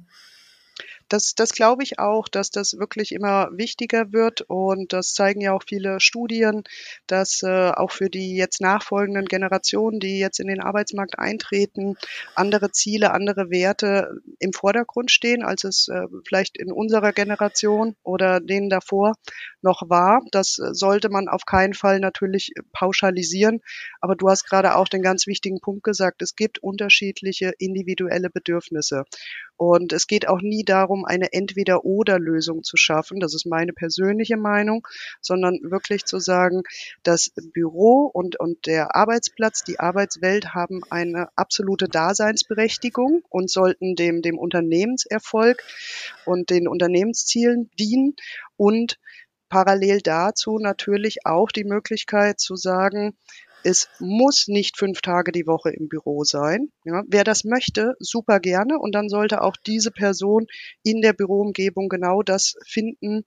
das, 1.15 1.37
das 1.37 1.53
glaube 1.53 1.85
ich 1.85 2.01
auch, 2.01 2.27
dass 2.27 2.51
das 2.51 2.77
wirklich 2.77 3.13
immer 3.13 3.49
wichtiger 3.53 4.13
wird 4.13 4.41
und 4.41 4.93
das 4.93 5.15
zeigen 5.15 5.41
ja 5.41 5.53
auch 5.53 5.63
viele 5.65 6.01
Studien, 6.01 6.65
dass 7.07 7.45
äh, 7.45 7.71
auch 7.71 7.93
für 7.93 8.11
die 8.11 8.35
jetzt 8.37 8.61
nachfolgenden 8.61 9.27
Generationen, 9.27 10.01
die 10.01 10.19
jetzt 10.19 10.41
in 10.41 10.49
den 10.49 10.61
Arbeitsmarkt 10.61 11.17
eintreten, 11.17 11.97
andere 12.35 12.73
Ziele, 12.73 13.13
andere 13.13 13.49
Werte 13.51 14.21
im 14.41 14.53
Vordergrund 14.53 15.13
stehen, 15.13 15.45
als 15.45 15.63
es 15.63 15.87
äh, 15.87 16.09
vielleicht 16.27 16.59
in 16.59 16.73
unserer 16.73 17.13
Generation 17.13 17.95
oder 18.03 18.41
denen 18.41 18.69
davor 18.69 19.15
noch 19.63 19.89
war. 19.89 20.21
Das 20.33 20.55
sollte 20.55 21.11
man 21.11 21.29
auf 21.29 21.47
keinen 21.47 21.75
Fall 21.75 22.01
natürlich 22.01 22.53
pauschalisieren, 22.73 23.61
aber 24.01 24.17
du 24.17 24.29
hast 24.29 24.47
gerade 24.49 24.75
auch 24.75 24.89
den 24.89 25.03
ganz 25.03 25.29
wichtigen 25.29 25.61
Punkt 25.61 25.85
gesagt, 25.85 26.23
es 26.23 26.35
gibt 26.35 26.59
unterschiedliche 26.59 27.53
individuelle 27.59 28.31
Bedürfnisse. 28.31 29.05
Und 29.57 29.93
es 29.93 30.07
geht 30.07 30.29
auch 30.29 30.41
nie 30.41 30.65
darum, 30.65 31.05
eine 31.05 31.33
Entweder-Oder-Lösung 31.33 32.65
zu 32.65 32.77
schaffen. 32.77 33.21
Das 33.21 33.35
ist 33.35 33.47
meine 33.47 33.73
persönliche 33.73 34.37
Meinung, 34.37 34.87
sondern 35.21 35.59
wirklich 35.63 36.05
zu 36.05 36.19
sagen, 36.19 36.63
das 37.03 37.33
Büro 37.53 38.11
und, 38.13 38.39
und 38.41 38.67
der 38.67 38.97
Arbeitsplatz, 38.97 39.63
die 39.63 39.79
Arbeitswelt 39.79 40.55
haben 40.55 40.83
eine 40.91 41.29
absolute 41.37 41.89
Daseinsberechtigung 41.89 43.23
und 43.29 43.51
sollten 43.51 43.95
dem, 43.95 44.23
dem 44.23 44.39
Unternehmenserfolg 44.39 45.63
und 46.25 46.51
den 46.51 46.67
Unternehmenszielen 46.67 47.71
dienen 47.79 48.15
und 48.57 48.99
parallel 49.49 50.01
dazu 50.01 50.59
natürlich 50.59 51.27
auch 51.27 51.53
die 51.53 51.65
Möglichkeit 51.65 52.41
zu 52.41 52.57
sagen, 52.57 53.17
es 53.65 53.89
muss 53.99 54.47
nicht 54.47 54.79
fünf 54.79 55.01
Tage 55.01 55.33
die 55.33 55.47
Woche 55.47 55.71
im 55.71 55.89
Büro 55.89 56.25
sein. 56.25 56.69
Ja, 56.85 57.03
wer 57.09 57.25
das 57.25 57.45
möchte, 57.45 57.95
super 57.99 58.39
gerne. 58.39 58.79
Und 58.79 58.95
dann 58.95 59.09
sollte 59.09 59.41
auch 59.41 59.57
diese 59.57 59.91
Person 59.91 60.47
in 60.83 61.01
der 61.01 61.15
Büroumgebung 61.15 61.89
genau 61.89 62.23
das 62.23 62.57
finden, 62.67 63.25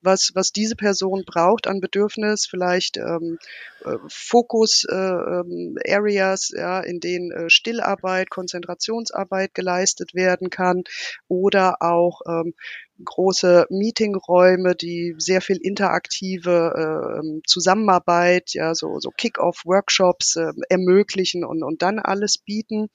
was, 0.00 0.32
was 0.34 0.50
diese 0.50 0.74
Person 0.74 1.22
braucht 1.24 1.68
an 1.68 1.80
Bedürfnis, 1.80 2.46
vielleicht 2.46 2.96
ähm, 2.96 3.38
äh, 3.84 3.96
Fokus-Areas, 4.08 6.50
äh, 6.50 6.56
ähm, 6.56 6.60
ja, 6.60 6.80
in 6.80 6.98
denen 7.00 7.30
äh, 7.30 7.48
Stillarbeit, 7.48 8.28
Konzentrationsarbeit 8.28 9.54
geleistet 9.54 10.14
werden 10.14 10.50
kann 10.50 10.82
oder 11.28 11.76
auch 11.80 12.22
ähm, 12.28 12.54
große 13.04 13.66
Meetingräume, 13.70 14.74
die 14.74 15.14
sehr 15.18 15.40
viel 15.40 15.56
interaktive 15.56 17.22
äh, 17.22 17.40
Zusammenarbeit, 17.46 18.54
ja, 18.54 18.74
so, 18.74 18.98
so 19.00 19.10
Kick-off-Workshops 19.10 20.36
äh, 20.36 20.52
ermöglichen 20.68 21.44
und, 21.44 21.62
und 21.62 21.82
dann 21.82 21.98
alles 21.98 22.38
bieten. 22.38 22.88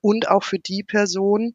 Und 0.00 0.28
auch 0.28 0.44
für 0.44 0.58
die 0.58 0.82
Personen, 0.82 1.52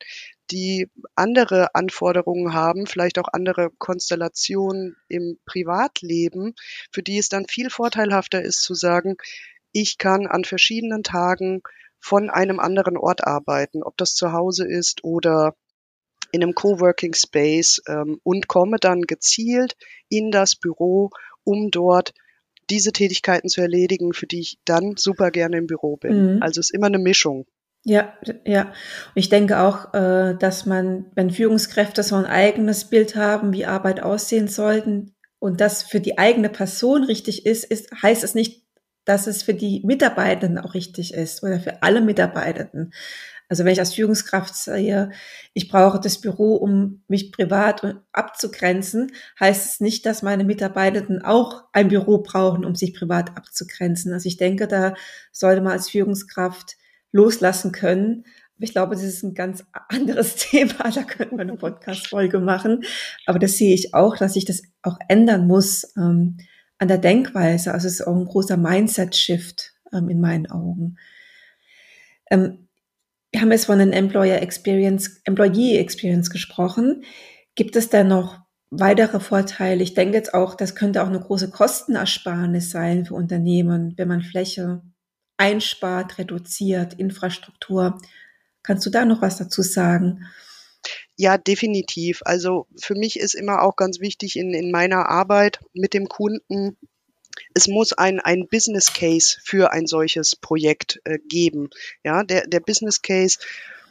die 0.51 0.89
andere 1.15 1.73
Anforderungen 1.73 2.53
haben, 2.53 2.85
vielleicht 2.85 3.17
auch 3.17 3.27
andere 3.31 3.71
Konstellationen 3.79 4.95
im 5.07 5.39
Privatleben, 5.45 6.53
für 6.91 7.01
die 7.01 7.17
es 7.17 7.29
dann 7.29 7.47
viel 7.47 7.69
vorteilhafter 7.69 8.41
ist 8.41 8.61
zu 8.61 8.75
sagen, 8.75 9.15
ich 9.71 9.97
kann 9.97 10.27
an 10.27 10.45
verschiedenen 10.45 11.03
Tagen 11.03 11.61
von 11.99 12.29
einem 12.29 12.59
anderen 12.59 12.97
Ort 12.97 13.25
arbeiten, 13.25 13.81
ob 13.81 13.97
das 13.97 14.13
zu 14.13 14.31
Hause 14.31 14.67
ist 14.67 15.03
oder 15.03 15.55
in 16.35 16.43
einem 16.43 16.53
Coworking 16.53 17.13
Space 17.13 17.81
ähm, 17.87 18.19
und 18.23 18.47
komme 18.47 18.77
dann 18.79 19.01
gezielt 19.03 19.75
in 20.09 20.31
das 20.31 20.55
Büro, 20.55 21.09
um 21.43 21.71
dort 21.71 22.13
diese 22.69 22.91
Tätigkeiten 22.91 23.49
zu 23.49 23.61
erledigen, 23.61 24.13
für 24.13 24.27
die 24.27 24.39
ich 24.39 24.59
dann 24.65 24.95
super 24.97 25.31
gerne 25.31 25.57
im 25.57 25.67
Büro 25.67 25.97
bin. 25.97 26.35
Mhm. 26.35 26.43
Also 26.43 26.59
es 26.59 26.69
ist 26.69 26.75
immer 26.75 26.87
eine 26.87 26.99
Mischung. 26.99 27.45
Ja, 27.83 28.13
ja. 28.45 28.63
Und 28.63 28.71
ich 29.15 29.29
denke 29.29 29.59
auch, 29.59 29.93
äh, 29.93 30.35
dass 30.39 30.65
man, 30.65 31.05
wenn 31.13 31.29
Führungskräfte 31.29 32.01
so 32.01 32.15
ein 32.15 32.25
eigenes 32.25 32.85
Bild 32.85 33.15
haben, 33.15 33.53
wie 33.53 33.67
Arbeit 33.67 34.01
aussehen 34.01 34.47
sollten 34.47 35.13
und 35.37 35.61
das 35.61 35.83
für 35.83 35.99
die 35.99 36.17
eigene 36.17 36.49
Person 36.49 37.03
richtig 37.03 37.45
ist, 37.45 37.63
ist 37.63 37.91
heißt 38.01 38.23
es 38.23 38.33
nicht, 38.33 38.65
dass 39.05 39.27
es 39.27 39.43
für 39.43 39.53
die 39.53 39.81
Mitarbeitenden 39.85 40.57
auch 40.57 40.73
richtig 40.73 41.13
ist 41.13 41.43
oder 41.43 41.59
für 41.59 41.83
alle 41.83 42.01
Mitarbeitenden. 42.01 42.91
Also 43.47 43.63
wenn 43.63 43.73
ich 43.73 43.79
als 43.79 43.93
Führungskraft 43.93 44.55
sehe, 44.55 45.11
ich 45.53 45.69
brauche 45.69 45.99
das 45.99 46.19
Büro, 46.19 46.55
um 46.55 47.03
mich 47.07 47.31
privat 47.31 47.97
abzugrenzen, 48.11 49.11
heißt 49.39 49.65
es 49.65 49.79
nicht, 49.79 50.05
dass 50.05 50.23
meine 50.23 50.43
Mitarbeitenden 50.43 51.21
auch 51.21 51.63
ein 51.71 51.89
Büro 51.89 52.19
brauchen, 52.19 52.65
um 52.65 52.75
sich 52.75 52.93
privat 52.93 53.37
abzugrenzen. 53.37 54.13
Also 54.13 54.27
ich 54.27 54.37
denke, 54.37 54.67
da 54.67 54.95
sollte 55.31 55.61
man 55.61 55.73
als 55.73 55.89
Führungskraft 55.89 56.77
loslassen 57.11 57.71
können. 57.71 58.25
Ich 58.57 58.71
glaube, 58.71 58.95
das 58.95 59.03
ist 59.03 59.23
ein 59.23 59.33
ganz 59.33 59.63
anderes 59.89 60.35
Thema. 60.35 60.91
Da 60.91 61.03
könnten 61.03 61.37
wir 61.37 61.41
eine 61.41 61.55
Podcast-Folge 61.55 62.39
machen. 62.39 62.83
Aber 63.25 63.39
das 63.39 63.57
sehe 63.57 63.73
ich 63.73 63.93
auch, 63.93 64.17
dass 64.17 64.33
sich 64.33 64.45
das 64.45 64.63
auch 64.81 64.97
ändern 65.07 65.47
muss 65.47 65.93
ähm, 65.97 66.37
an 66.77 66.87
der 66.87 66.97
Denkweise. 66.97 67.73
Also 67.73 67.87
es 67.87 67.99
ist 67.99 68.07
auch 68.07 68.15
ein 68.15 68.25
großer 68.25 68.57
Mindset-Shift 68.57 69.73
ähm, 69.93 70.09
in 70.09 70.19
meinen 70.19 70.49
Augen. 70.49 70.97
Ähm, 72.31 72.64
wir 73.35 73.41
haben 73.41 73.51
jetzt 73.51 73.65
von 73.65 73.79
den 73.79 73.91
Employer 73.91 74.41
Experience, 74.41 75.19
Employee 75.25 75.77
Experience 75.77 76.29
gesprochen. 76.29 77.03
Gibt 77.55 77.75
es 77.75 77.89
da 77.89 78.05
noch 78.05 78.39
weitere 78.69 79.19
Vorteile? 79.19 79.83
Ich 79.83 79.93
denke 79.93 80.15
jetzt 80.15 80.33
auch, 80.33 80.55
das 80.55 80.73
könnte 80.73 81.03
auch 81.03 81.09
eine 81.09 81.19
große 81.19 81.49
Kostenersparnis 81.49 82.69
sein 82.69 83.03
für 83.03 83.13
Unternehmen, 83.15 83.93
wenn 83.97 84.07
man 84.07 84.21
Fläche 84.21 84.83
einspart, 85.35 86.17
reduziert, 86.17 86.93
Infrastruktur. 86.93 87.97
Kannst 88.63 88.85
du 88.85 88.89
da 88.89 89.03
noch 89.03 89.21
was 89.21 89.35
dazu 89.35 89.63
sagen? 89.63 90.27
Ja, 91.17 91.37
definitiv. 91.37 92.21
Also 92.23 92.67
für 92.81 92.95
mich 92.95 93.19
ist 93.19 93.33
immer 93.33 93.63
auch 93.63 93.75
ganz 93.75 93.99
wichtig 93.99 94.37
in, 94.37 94.53
in 94.53 94.71
meiner 94.71 95.09
Arbeit 95.09 95.59
mit 95.73 95.93
dem 95.93 96.07
Kunden 96.07 96.77
es 97.53 97.67
muss 97.67 97.93
ein, 97.93 98.19
ein 98.19 98.47
Business 98.47 98.93
Case 98.93 99.37
für 99.43 99.71
ein 99.71 99.87
solches 99.87 100.35
Projekt 100.35 101.01
äh, 101.03 101.19
geben. 101.27 101.69
Ja, 102.03 102.23
der, 102.23 102.47
der 102.47 102.59
Business 102.59 103.01
Case 103.01 103.39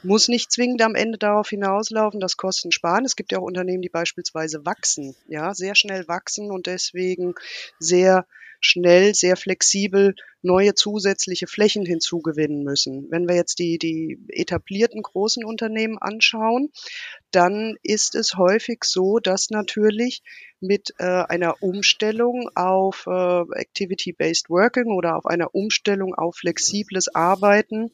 muss 0.03 0.29
nicht 0.29 0.53
zwingend 0.53 0.83
am 0.83 0.95
Ende 0.95 1.19
darauf 1.19 1.49
hinauslaufen, 1.49 2.21
dass 2.21 2.37
Kosten 2.37 2.73
sparen. 2.73 3.05
Es 3.05 3.17
gibt 3.17 3.33
ja 3.33 3.39
auch 3.39 3.45
Unternehmen, 3.45 3.83
die 3.83 3.89
beispielsweise 3.89 4.65
wachsen, 4.67 5.17
ja, 5.29 5.55
sehr 5.55 5.75
schnell 5.75 6.07
wachsen 6.09 6.51
und 6.51 6.67
deswegen 6.67 7.35
sehr 7.79 8.27
schnell, 8.65 9.15
sehr 9.15 9.37
flexibel 9.37 10.15
neue 10.43 10.75
zusätzliche 10.75 11.47
Flächen 11.47 11.87
hinzugewinnen 11.87 12.65
müssen. 12.65 13.07
Wenn 13.11 13.27
wir 13.29 13.35
jetzt 13.35 13.59
die, 13.59 13.79
die 13.79 14.19
etablierten 14.29 15.03
großen 15.03 15.45
Unternehmen 15.45 15.99
anschauen, 15.99 16.71
dann 17.31 17.77
ist 17.83 18.15
es 18.15 18.37
häufig 18.37 18.85
so, 18.85 19.19
dass 19.19 19.51
natürlich 19.51 20.23
mit 20.61 20.95
äh, 20.99 21.05
einer 21.05 21.63
Umstellung 21.63 22.49
auf 22.55 23.07
äh, 23.07 23.11
Activity-Based 23.11 24.51
Working 24.51 24.93
oder 24.93 25.17
auf 25.17 25.27
einer 25.27 25.55
Umstellung 25.55 26.15
auf 26.15 26.37
flexibles 26.37 27.15
Arbeiten 27.15 27.91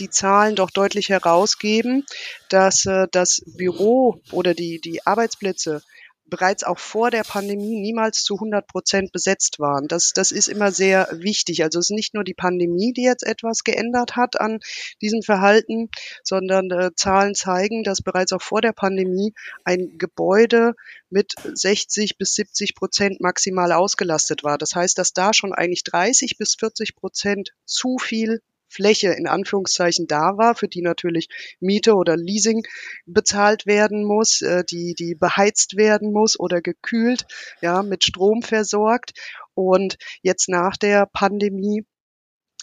die 0.00 0.10
Zahlen 0.10 0.56
doch 0.56 0.70
deutlich 0.70 1.08
herausgeben, 1.08 2.04
dass 2.48 2.86
äh, 2.86 3.06
das 3.12 3.42
Büro 3.56 4.20
oder 4.32 4.54
die, 4.54 4.80
die 4.80 5.06
Arbeitsplätze 5.06 5.82
bereits 6.28 6.64
auch 6.64 6.78
vor 6.78 7.10
der 7.10 7.24
Pandemie 7.24 7.80
niemals 7.80 8.22
zu 8.22 8.34
100 8.34 8.66
Prozent 8.66 9.12
besetzt 9.12 9.58
waren. 9.58 9.88
Das, 9.88 10.12
das 10.12 10.32
ist 10.32 10.48
immer 10.48 10.72
sehr 10.72 11.08
wichtig. 11.12 11.62
Also 11.62 11.78
es 11.78 11.86
ist 11.86 11.96
nicht 11.96 12.14
nur 12.14 12.24
die 12.24 12.34
Pandemie, 12.34 12.92
die 12.92 13.02
jetzt 13.02 13.26
etwas 13.26 13.64
geändert 13.64 14.16
hat 14.16 14.40
an 14.40 14.60
diesem 15.00 15.22
Verhalten, 15.22 15.88
sondern 16.22 16.70
äh, 16.70 16.90
Zahlen 16.94 17.34
zeigen, 17.34 17.82
dass 17.82 18.02
bereits 18.02 18.32
auch 18.32 18.42
vor 18.42 18.60
der 18.60 18.72
Pandemie 18.72 19.32
ein 19.64 19.98
Gebäude 19.98 20.74
mit 21.10 21.34
60 21.52 22.18
bis 22.18 22.34
70 22.34 22.74
Prozent 22.74 23.20
maximal 23.20 23.72
ausgelastet 23.72 24.44
war. 24.44 24.58
Das 24.58 24.74
heißt, 24.74 24.98
dass 24.98 25.12
da 25.12 25.32
schon 25.32 25.52
eigentlich 25.52 25.84
30 25.84 26.36
bis 26.38 26.54
40 26.54 26.96
Prozent 26.96 27.52
zu 27.64 27.96
viel 27.98 28.42
Fläche 28.68 29.08
in 29.12 29.26
Anführungszeichen 29.26 30.06
da 30.06 30.36
war, 30.36 30.54
für 30.54 30.68
die 30.68 30.82
natürlich 30.82 31.28
Miete 31.60 31.94
oder 31.94 32.16
Leasing 32.16 32.64
bezahlt 33.06 33.66
werden 33.66 34.04
muss, 34.04 34.42
äh, 34.42 34.64
die, 34.64 34.94
die 34.94 35.14
beheizt 35.14 35.76
werden 35.76 36.12
muss 36.12 36.38
oder 36.38 36.60
gekühlt, 36.60 37.26
ja, 37.60 37.82
mit 37.82 38.04
Strom 38.04 38.42
versorgt. 38.42 39.12
Und 39.54 39.96
jetzt 40.22 40.48
nach 40.48 40.76
der 40.76 41.06
Pandemie 41.06 41.84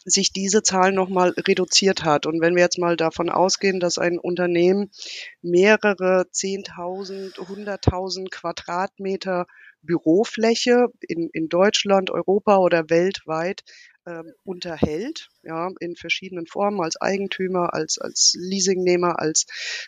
sich 0.05 0.31
diese 0.31 0.61
Zahl 0.61 0.91
nochmal 0.91 1.31
reduziert 1.31 2.03
hat. 2.03 2.27
Und 2.27 2.39
wenn 2.39 2.55
wir 2.55 2.61
jetzt 2.61 2.77
mal 2.77 2.95
davon 2.95 3.29
ausgehen, 3.29 3.79
dass 3.79 3.97
ein 3.97 4.19
Unternehmen 4.19 4.91
mehrere 5.41 6.25
10.000, 6.31 7.39
100.000 7.39 8.29
Quadratmeter 8.29 9.47
Bürofläche 9.81 10.87
in, 11.01 11.29
in 11.33 11.49
Deutschland, 11.49 12.11
Europa 12.11 12.57
oder 12.57 12.89
weltweit 12.89 13.63
ähm, 14.05 14.33
unterhält, 14.43 15.29
ja, 15.43 15.69
in 15.79 15.95
verschiedenen 15.95 16.47
Formen, 16.47 16.81
als 16.81 16.99
Eigentümer, 17.01 17.73
als, 17.73 17.97
als 17.97 18.35
Leasingnehmer, 18.37 19.19
als 19.19 19.45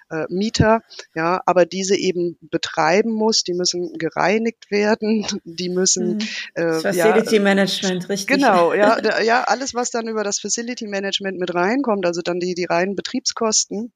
äh, 0.10 0.26
Mieter, 0.30 0.82
ja, 1.16 1.42
aber 1.46 1.66
diese 1.66 1.96
eben 1.96 2.38
betreiben 2.42 3.12
muss, 3.12 3.44
die 3.44 3.54
müssen 3.54 3.94
gereinigt 3.98 4.72
werden, 4.72 5.26
die 5.44 5.70
müssen 5.70 6.16
mhm. 6.16 6.22
äh, 6.56 6.80
Facility 6.80 7.36
ja, 7.36 7.42
Management, 7.42 8.10
richtig. 8.10 8.28
Genau, 8.28 8.74
ja, 8.74 9.00
da, 9.02 9.22
ja, 9.22 9.44
alles, 9.44 9.74
was 9.74 9.92
dann 9.92 10.08
über 10.08 10.24
das 10.24 10.40
Facility 10.40 10.88
Management 10.88 11.38
mit 11.40 11.54
reinkommt, 11.54 12.06
also 12.06 12.22
dann 12.22 12.40
die, 12.40 12.56
die 12.56 12.66
reinen 12.66 12.96
Betriebskosten, 12.96 13.92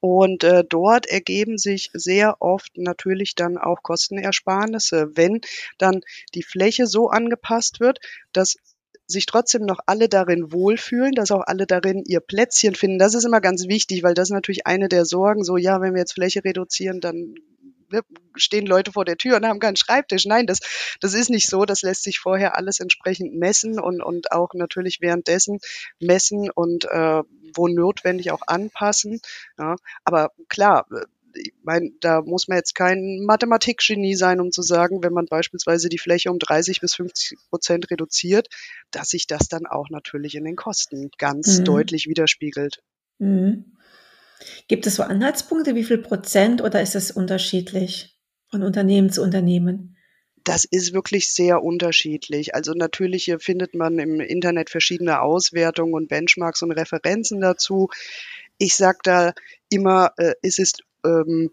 und 0.00 0.44
äh, 0.44 0.64
dort 0.66 1.06
ergeben 1.06 1.58
sich 1.58 1.90
sehr 1.92 2.40
oft 2.40 2.76
natürlich 2.76 3.34
dann 3.34 3.58
auch 3.58 3.82
Kostenersparnisse, 3.82 5.10
wenn 5.14 5.40
dann 5.78 6.00
die 6.34 6.42
Fläche 6.42 6.86
so 6.86 7.10
angepasst 7.10 7.80
wird, 7.80 7.98
dass 8.32 8.56
sich 9.10 9.26
trotzdem 9.26 9.62
noch 9.62 9.80
alle 9.86 10.08
darin 10.08 10.52
wohlfühlen, 10.52 11.12
dass 11.12 11.30
auch 11.30 11.42
alle 11.46 11.66
darin 11.66 12.04
ihr 12.06 12.20
Plätzchen 12.20 12.74
finden. 12.74 12.98
Das 12.98 13.14
ist 13.14 13.24
immer 13.24 13.40
ganz 13.40 13.66
wichtig, 13.68 14.02
weil 14.02 14.14
das 14.14 14.28
ist 14.28 14.34
natürlich 14.34 14.66
eine 14.66 14.88
der 14.88 15.04
Sorgen, 15.04 15.44
so 15.44 15.56
ja, 15.56 15.80
wenn 15.80 15.94
wir 15.94 16.00
jetzt 16.00 16.14
Fläche 16.14 16.44
reduzieren, 16.44 17.00
dann 17.00 17.34
ne, 17.90 18.02
stehen 18.34 18.66
Leute 18.66 18.92
vor 18.92 19.04
der 19.04 19.16
Tür 19.16 19.36
und 19.36 19.46
haben 19.46 19.60
keinen 19.60 19.76
Schreibtisch. 19.76 20.26
Nein, 20.26 20.46
das, 20.46 20.60
das 21.00 21.14
ist 21.14 21.30
nicht 21.30 21.48
so. 21.48 21.64
Das 21.64 21.82
lässt 21.82 22.02
sich 22.02 22.18
vorher 22.18 22.56
alles 22.56 22.80
entsprechend 22.80 23.34
messen 23.34 23.78
und, 23.78 24.02
und 24.02 24.32
auch 24.32 24.54
natürlich 24.54 25.00
währenddessen 25.00 25.58
messen 25.98 26.50
und 26.50 26.84
äh, 26.84 27.22
wo 27.54 27.68
notwendig 27.68 28.30
auch 28.30 28.42
anpassen. 28.46 29.20
Ja. 29.58 29.76
Aber 30.04 30.32
klar, 30.48 30.86
ich 31.34 31.52
meine, 31.62 31.90
da 32.00 32.22
muss 32.22 32.48
man 32.48 32.58
jetzt 32.58 32.74
kein 32.74 33.24
Mathematikgenie 33.24 34.14
sein, 34.14 34.40
um 34.40 34.50
zu 34.50 34.62
sagen, 34.62 35.02
wenn 35.02 35.12
man 35.12 35.26
beispielsweise 35.26 35.88
die 35.88 35.98
Fläche 35.98 36.30
um 36.30 36.38
30 36.38 36.80
bis 36.80 36.94
50 36.94 37.38
Prozent 37.50 37.90
reduziert, 37.90 38.48
dass 38.90 39.08
sich 39.08 39.26
das 39.26 39.48
dann 39.48 39.66
auch 39.66 39.90
natürlich 39.90 40.34
in 40.34 40.44
den 40.44 40.56
Kosten 40.56 41.10
ganz 41.18 41.58
mhm. 41.58 41.64
deutlich 41.64 42.08
widerspiegelt. 42.08 42.82
Mhm. 43.18 43.76
Gibt 44.68 44.86
es 44.86 44.96
so 44.96 45.02
Anhaltspunkte, 45.02 45.74
wie 45.74 45.84
viel 45.84 45.98
Prozent 45.98 46.62
oder 46.62 46.80
ist 46.80 46.94
es 46.94 47.10
unterschiedlich 47.10 48.18
von 48.48 48.62
Unternehmen 48.62 49.10
zu 49.10 49.22
Unternehmen? 49.22 49.96
Das 50.44 50.64
ist 50.64 50.94
wirklich 50.94 51.32
sehr 51.32 51.62
unterschiedlich. 51.62 52.54
Also 52.54 52.72
natürlich 52.72 53.34
findet 53.40 53.74
man 53.74 53.98
im 53.98 54.20
Internet 54.20 54.70
verschiedene 54.70 55.20
Auswertungen 55.20 55.92
und 55.92 56.08
Benchmarks 56.08 56.62
und 56.62 56.72
Referenzen 56.72 57.40
dazu. 57.40 57.90
Ich 58.56 58.74
sage 58.74 58.98
da 59.02 59.32
immer, 59.68 60.12
äh, 60.16 60.34
es 60.42 60.58
ist 60.58 60.82
ähm, 61.04 61.50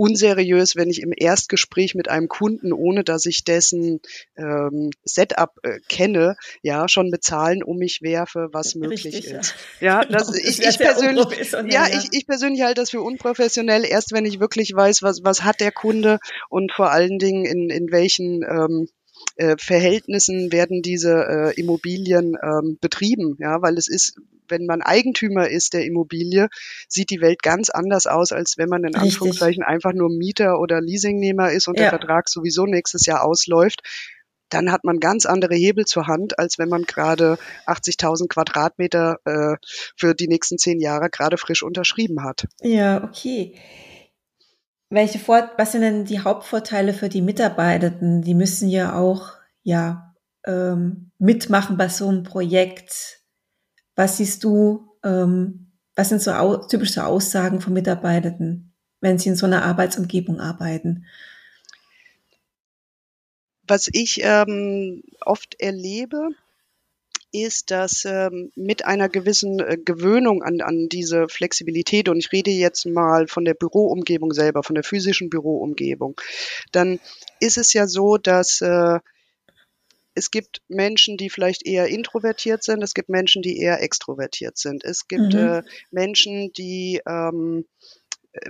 unseriös, 0.00 0.76
wenn 0.76 0.88
ich 0.88 1.02
im 1.02 1.12
Erstgespräch 1.14 1.94
mit 1.94 2.08
einem 2.08 2.28
Kunden, 2.28 2.72
ohne 2.72 3.04
dass 3.04 3.26
ich 3.26 3.44
dessen 3.44 4.00
ähm, 4.34 4.92
Setup 5.04 5.50
äh, 5.62 5.78
kenne, 5.90 6.36
ja, 6.62 6.88
schon 6.88 7.10
bezahlen 7.10 7.62
um 7.62 7.76
mich 7.76 8.00
werfe, 8.00 8.48
was 8.50 8.76
möglich 8.76 9.04
Richtig, 9.04 9.26
ist. 9.30 9.54
Ja, 9.78 10.00
ja 10.00 10.04
das, 10.06 10.34
ich, 10.34 10.60
ich 10.60 10.78
persönlich, 10.78 11.52
ja, 11.52 11.66
ja, 11.66 11.86
Ich, 11.88 12.08
ich 12.12 12.26
persönlich 12.26 12.62
halte 12.62 12.80
das 12.80 12.88
für 12.88 13.02
unprofessionell, 13.02 13.84
erst 13.84 14.12
wenn 14.12 14.24
ich 14.24 14.40
wirklich 14.40 14.74
weiß, 14.74 15.02
was, 15.02 15.22
was 15.22 15.44
hat 15.44 15.60
der 15.60 15.70
Kunde 15.70 16.18
und 16.48 16.72
vor 16.72 16.90
allen 16.90 17.18
Dingen 17.18 17.44
in, 17.44 17.68
in 17.68 17.92
welchen 17.92 18.42
ähm, 18.42 18.88
äh, 19.36 19.56
Verhältnissen 19.58 20.52
werden 20.52 20.82
diese 20.82 21.26
äh, 21.54 21.60
Immobilien 21.60 22.36
ähm, 22.42 22.78
betrieben, 22.80 23.36
ja, 23.38 23.62
weil 23.62 23.78
es 23.78 23.88
ist, 23.88 24.20
wenn 24.48 24.66
man 24.66 24.82
Eigentümer 24.82 25.48
ist 25.48 25.74
der 25.74 25.84
Immobilie, 25.84 26.48
sieht 26.88 27.10
die 27.10 27.20
Welt 27.20 27.42
ganz 27.42 27.70
anders 27.70 28.06
aus, 28.06 28.32
als 28.32 28.58
wenn 28.58 28.68
man 28.68 28.84
in 28.84 28.94
Richtig. 28.94 29.02
Anführungszeichen 29.02 29.62
einfach 29.62 29.92
nur 29.92 30.10
Mieter 30.10 30.58
oder 30.58 30.80
Leasingnehmer 30.80 31.52
ist 31.52 31.68
und 31.68 31.76
ja. 31.78 31.84
der 31.84 31.90
Vertrag 31.90 32.28
sowieso 32.28 32.66
nächstes 32.66 33.06
Jahr 33.06 33.24
ausläuft 33.24 33.82
dann 34.50 34.72
hat 34.72 34.84
man 34.84 34.98
ganz 34.98 35.26
andere 35.26 35.54
Hebel 35.54 35.86
zur 35.86 36.06
Hand, 36.06 36.38
als 36.38 36.58
wenn 36.58 36.68
man 36.68 36.82
gerade 36.82 37.38
80.000 37.66 38.28
Quadratmeter 38.28 39.18
äh, 39.24 39.56
für 39.96 40.14
die 40.14 40.28
nächsten 40.28 40.58
zehn 40.58 40.80
Jahre 40.80 41.08
gerade 41.08 41.38
frisch 41.38 41.62
unterschrieben 41.62 42.22
hat. 42.24 42.46
Ja, 42.60 43.04
okay. 43.04 43.54
Welche 44.90 45.20
Vor 45.20 45.52
was 45.56 45.70
sind 45.70 45.82
denn 45.82 46.04
die 46.04 46.18
Hauptvorteile 46.18 46.92
für 46.92 47.08
die 47.08 47.22
Mitarbeitenden? 47.22 48.22
Die 48.22 48.34
müssen 48.34 48.68
ja 48.68 48.98
auch 48.98 49.34
ja 49.62 50.16
ähm, 50.44 51.12
mitmachen 51.18 51.76
bei 51.76 51.88
so 51.88 52.08
einem 52.08 52.24
Projekt. 52.24 53.20
Was 53.94 54.16
siehst 54.16 54.42
du? 54.42 54.96
Ähm, 55.04 55.70
was 55.94 56.08
sind 56.08 56.20
so 56.20 56.32
au 56.32 56.56
typische 56.56 57.06
Aussagen 57.06 57.60
von 57.60 57.72
Mitarbeitenden, 57.72 58.74
wenn 59.00 59.18
sie 59.18 59.28
in 59.28 59.36
so 59.36 59.46
einer 59.46 59.64
Arbeitsumgebung 59.64 60.40
arbeiten? 60.40 61.06
Was 63.62 63.88
ich 63.92 64.20
ähm, 64.24 65.04
oft 65.20 65.60
erlebe, 65.60 66.30
ist, 67.32 67.70
dass 67.70 68.04
ähm, 68.04 68.50
mit 68.54 68.84
einer 68.84 69.08
gewissen 69.08 69.60
äh, 69.60 69.76
Gewöhnung 69.76 70.42
an, 70.42 70.60
an 70.60 70.88
diese 70.88 71.28
Flexibilität, 71.28 72.08
und 72.08 72.18
ich 72.18 72.32
rede 72.32 72.50
jetzt 72.50 72.86
mal 72.86 73.28
von 73.28 73.44
der 73.44 73.54
Büroumgebung 73.54 74.32
selber, 74.32 74.62
von 74.62 74.74
der 74.74 74.84
physischen 74.84 75.30
Büroumgebung, 75.30 76.20
dann 76.72 77.00
ist 77.40 77.58
es 77.58 77.72
ja 77.72 77.86
so, 77.86 78.16
dass 78.16 78.60
äh, 78.60 78.98
es 80.14 80.30
gibt 80.30 80.60
Menschen, 80.68 81.16
die 81.16 81.30
vielleicht 81.30 81.64
eher 81.66 81.86
introvertiert 81.86 82.64
sind, 82.64 82.82
es 82.82 82.94
gibt 82.94 83.08
Menschen, 83.08 83.42
die 83.42 83.58
eher 83.58 83.82
extrovertiert 83.82 84.58
sind, 84.58 84.84
es 84.84 85.06
gibt 85.08 85.34
mhm. 85.34 85.38
äh, 85.38 85.62
Menschen, 85.90 86.52
die 86.52 87.00
ähm, 87.06 87.64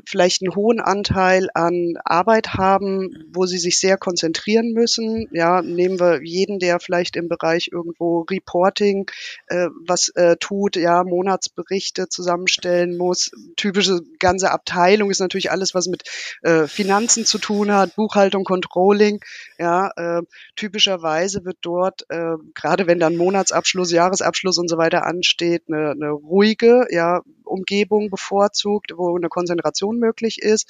vielleicht 0.07 0.43
einen 0.43 0.55
hohen 0.55 0.81
Anteil 0.81 1.49
an 1.55 1.95
Arbeit 2.05 2.55
haben, 2.55 3.25
wo 3.33 3.47
sie 3.47 3.59
sich 3.59 3.79
sehr 3.79 3.97
konzentrieren 3.97 4.73
müssen. 4.73 5.27
Ja, 5.31 5.63
nehmen 5.63 5.99
wir 5.99 6.23
jeden, 6.23 6.59
der 6.59 6.81
vielleicht 6.81 7.17
im 7.17 7.29
Bereich 7.29 7.71
irgendwo 7.73 8.21
Reporting 8.31 9.11
äh, 9.47 9.69
was 9.87 10.09
äh, 10.11 10.37
tut, 10.39 10.77
ja, 10.77 11.03
Monatsberichte 11.03 12.09
zusammenstellen 12.09 12.99
muss. 12.99 13.31
Typische 13.57 14.01
ganze 14.19 14.51
Abteilung 14.51 15.11
ist 15.11 15.21
natürlich 15.21 15.51
alles, 15.51 15.75
was 15.75 15.87
mit 15.87 16.03
äh, 16.43 16.67
Finanzen 16.67 17.25
zu 17.25 17.39
tun 17.39 17.73
hat, 17.73 17.97
Buchhaltung, 17.97 18.45
Controlling. 18.45 19.21
Ja, 19.59 19.91
äh, 19.97 20.23
typischerweise 20.57 21.45
wird 21.45 21.59
dort, 21.63 22.05
äh, 22.11 22.35
gerade 22.55 22.87
wenn 22.87 23.01
dann 23.01 23.17
Monatsabschluss, 23.17 23.93
Jahresabschluss 23.93 24.59
und 24.59 24.69
so 24.69 24.77
weiter 24.77 25.07
ansteht, 25.07 25.65
eine, 25.69 25.93
eine 25.93 26.11
ruhige, 26.11 26.87
ja, 26.91 27.23
Umgebung 27.45 28.11
bevorzugt, 28.11 28.93
wo 28.97 29.17
eine 29.17 29.29
Konzentration 29.29 29.70
möglich 29.99 30.39
ist. 30.41 30.67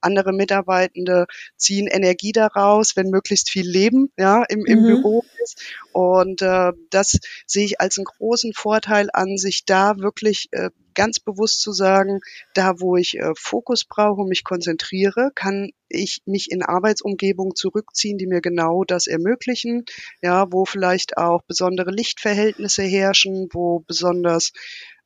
Andere 0.00 0.32
Mitarbeitende 0.32 1.26
ziehen 1.56 1.86
Energie 1.86 2.32
daraus, 2.32 2.96
wenn 2.96 3.10
möglichst 3.10 3.50
viel 3.50 3.68
Leben 3.68 4.10
ja, 4.16 4.44
im, 4.48 4.64
im 4.64 4.80
mhm. 4.80 4.86
Büro 4.86 5.24
ist. 5.42 5.62
Und 5.92 6.42
äh, 6.42 6.72
das 6.90 7.18
sehe 7.46 7.64
ich 7.64 7.80
als 7.80 7.98
einen 7.98 8.06
großen 8.06 8.52
Vorteil 8.54 9.08
an, 9.12 9.36
sich 9.36 9.64
da 9.66 9.98
wirklich 9.98 10.48
äh, 10.52 10.70
ganz 10.94 11.20
bewusst 11.20 11.60
zu 11.60 11.72
sagen, 11.72 12.20
da 12.54 12.80
wo 12.80 12.96
ich 12.96 13.18
äh, 13.18 13.32
Fokus 13.36 13.84
brauche 13.84 14.22
und 14.22 14.28
mich 14.28 14.44
konzentriere, 14.44 15.30
kann 15.34 15.70
ich 15.88 16.22
mich 16.24 16.50
in 16.50 16.62
Arbeitsumgebungen 16.62 17.54
zurückziehen, 17.54 18.18
die 18.18 18.26
mir 18.26 18.40
genau 18.40 18.84
das 18.84 19.06
ermöglichen, 19.06 19.84
ja, 20.22 20.50
wo 20.50 20.64
vielleicht 20.64 21.16
auch 21.16 21.42
besondere 21.42 21.90
Lichtverhältnisse 21.90 22.82
herrschen, 22.82 23.48
wo 23.52 23.80
besonders 23.80 24.52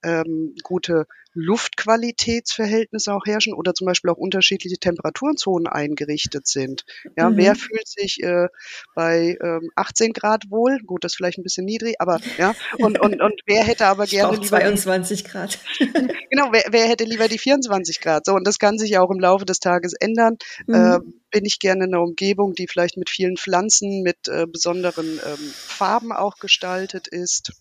ähm, 0.05 0.55
gute 0.63 1.07
Luftqualitätsverhältnisse 1.35 3.13
auch 3.13 3.27
herrschen 3.27 3.55
oder 3.55 3.75
zum 3.75 3.87
Beispiel 3.87 4.11
auch 4.11 4.17
unterschiedliche 4.17 4.79
Temperaturenzonen 4.79 5.67
eingerichtet 5.67 6.47
sind. 6.47 6.85
Ja, 7.17 7.29
mhm. 7.29 7.37
wer 7.37 7.57
fühlt 7.57 7.89
sich 7.89 8.23
äh, 8.23 8.47
bei 8.95 9.37
ähm, 9.43 9.71
18 9.75 10.13
Grad 10.13 10.45
wohl? 10.51 10.79
Gut, 10.87 11.03
das 11.03 11.13
ist 11.13 11.17
vielleicht 11.17 11.39
ein 11.39 11.43
bisschen 11.43 11.65
niedrig, 11.65 11.97
aber 11.99 12.21
ja. 12.39 12.55
Und, 12.79 13.01
und, 13.01 13.21
und 13.21 13.41
wer 13.47 13.65
hätte 13.65 13.87
aber 13.87 14.07
gerne 14.07 14.35
lieber 14.35 14.47
22 14.47 15.25
die, 15.25 15.29
Grad. 15.29 15.59
genau, 16.31 16.49
wer, 16.53 16.65
wer 16.71 16.87
hätte 16.87 17.05
lieber 17.05 17.27
die 17.27 17.39
24 17.39 18.01
Grad? 18.01 18.27
So, 18.27 18.35
und 18.35 18.47
das 18.47 18.59
kann 18.59 18.79
sich 18.79 18.91
ja 18.91 19.01
auch 19.01 19.11
im 19.11 19.21
Laufe 19.21 19.45
des 19.45 19.59
Tages 19.59 19.93
ändern. 19.95 20.37
Mhm. 20.67 20.75
Äh, 20.75 20.99
bin 21.31 21.45
ich 21.45 21.59
gerne 21.59 21.87
in 21.87 21.95
einer 21.95 22.03
Umgebung, 22.03 22.55
die 22.55 22.69
vielleicht 22.69 22.97
mit 22.97 23.11
vielen 23.11 23.37
Pflanzen, 23.37 24.03
mit 24.03 24.29
äh, 24.29 24.47
besonderen 24.47 25.07
ähm, 25.07 25.53
Farben 25.53 26.13
auch 26.13 26.37
gestaltet 26.37 27.09
ist. 27.09 27.53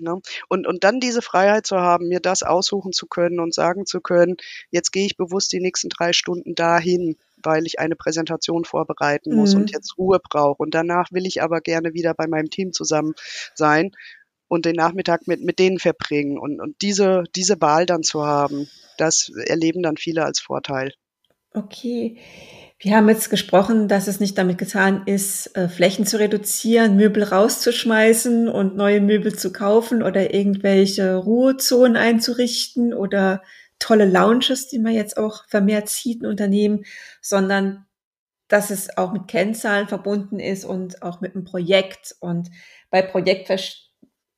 Ne? 0.00 0.20
Und, 0.48 0.66
und 0.66 0.84
dann 0.84 1.00
diese 1.00 1.22
Freiheit 1.22 1.66
zu 1.66 1.76
haben, 1.76 2.08
mir 2.08 2.20
das 2.20 2.42
aussuchen 2.42 2.92
zu 2.92 3.06
können 3.06 3.40
und 3.40 3.54
sagen 3.54 3.86
zu 3.86 4.00
können, 4.00 4.36
jetzt 4.70 4.92
gehe 4.92 5.06
ich 5.06 5.16
bewusst 5.16 5.52
die 5.52 5.60
nächsten 5.60 5.88
drei 5.88 6.12
Stunden 6.12 6.54
dahin, 6.54 7.16
weil 7.42 7.66
ich 7.66 7.78
eine 7.78 7.96
Präsentation 7.96 8.64
vorbereiten 8.64 9.34
muss 9.34 9.54
mhm. 9.54 9.62
und 9.62 9.72
jetzt 9.72 9.98
Ruhe 9.98 10.20
brauche. 10.22 10.62
Und 10.62 10.74
danach 10.74 11.12
will 11.12 11.26
ich 11.26 11.42
aber 11.42 11.60
gerne 11.60 11.94
wieder 11.94 12.14
bei 12.14 12.26
meinem 12.26 12.50
Team 12.50 12.72
zusammen 12.72 13.14
sein 13.54 13.92
und 14.48 14.64
den 14.64 14.76
Nachmittag 14.76 15.26
mit, 15.26 15.42
mit 15.42 15.58
denen 15.58 15.78
verbringen. 15.78 16.38
Und, 16.38 16.60
und 16.60 16.80
diese, 16.82 17.24
diese 17.34 17.60
Wahl 17.60 17.86
dann 17.86 18.02
zu 18.02 18.24
haben, 18.24 18.68
das 18.98 19.30
erleben 19.46 19.82
dann 19.82 19.96
viele 19.96 20.24
als 20.24 20.40
Vorteil. 20.40 20.92
Okay. 21.52 22.18
Wir 22.78 22.94
haben 22.94 23.08
jetzt 23.08 23.30
gesprochen, 23.30 23.88
dass 23.88 24.06
es 24.06 24.20
nicht 24.20 24.36
damit 24.36 24.58
getan 24.58 25.06
ist, 25.06 25.56
äh, 25.56 25.68
Flächen 25.68 26.04
zu 26.04 26.18
reduzieren, 26.18 26.96
Möbel 26.96 27.22
rauszuschmeißen 27.22 28.48
und 28.48 28.76
neue 28.76 29.00
Möbel 29.00 29.34
zu 29.34 29.50
kaufen 29.50 30.02
oder 30.02 30.34
irgendwelche 30.34 31.14
Ruhezonen 31.16 31.96
einzurichten 31.96 32.92
oder 32.92 33.42
tolle 33.78 34.04
Lounges, 34.04 34.68
die 34.68 34.78
man 34.78 34.92
jetzt 34.92 35.16
auch 35.16 35.46
vermehrt 35.48 35.88
sieht 35.88 36.20
in 36.20 36.26
Unternehmen, 36.26 36.84
sondern 37.22 37.86
dass 38.48 38.70
es 38.70 38.96
auch 38.98 39.12
mit 39.12 39.26
Kennzahlen 39.26 39.88
verbunden 39.88 40.38
ist 40.38 40.66
und 40.66 41.02
auch 41.02 41.22
mit 41.22 41.34
einem 41.34 41.44
Projekt. 41.44 42.14
Und 42.20 42.50
bei 42.90 43.00
Projekt 43.00 43.46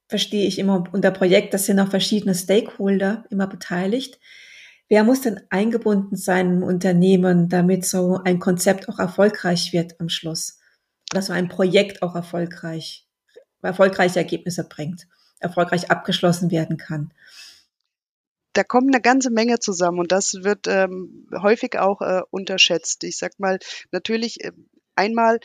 verstehe 0.08 0.46
ich 0.46 0.60
immer 0.60 0.84
unter 0.92 1.10
Projekt, 1.10 1.54
das 1.54 1.66
sind 1.66 1.80
auch 1.80 1.90
verschiedene 1.90 2.36
Stakeholder 2.36 3.24
immer 3.30 3.48
beteiligt. 3.48 4.20
Wer 4.88 5.04
muss 5.04 5.20
denn 5.20 5.40
eingebunden 5.50 6.16
sein 6.16 6.54
im 6.54 6.62
Unternehmen, 6.62 7.48
damit 7.48 7.84
so 7.84 8.20
ein 8.24 8.38
Konzept 8.38 8.88
auch 8.88 8.98
erfolgreich 8.98 9.72
wird 9.72 10.00
am 10.00 10.08
Schluss? 10.08 10.58
Dass 11.10 11.26
so 11.26 11.32
ein 11.32 11.48
Projekt 11.48 12.02
auch 12.02 12.14
erfolgreich, 12.14 13.06
erfolgreiche 13.62 14.18
Ergebnisse 14.18 14.64
bringt, 14.66 15.06
erfolgreich 15.40 15.90
abgeschlossen 15.90 16.50
werden 16.50 16.76
kann? 16.76 17.12
da 18.58 18.64
kommen 18.64 18.88
eine 18.92 19.00
ganze 19.00 19.30
Menge 19.30 19.60
zusammen 19.60 20.00
und 20.00 20.10
das 20.10 20.34
wird 20.42 20.66
ähm, 20.66 21.28
häufig 21.32 21.78
auch 21.78 22.00
äh, 22.00 22.22
unterschätzt. 22.30 23.04
Ich 23.04 23.16
sag 23.16 23.38
mal, 23.38 23.60
natürlich 23.92 24.42
äh, 24.42 24.50
einmal 24.96 25.38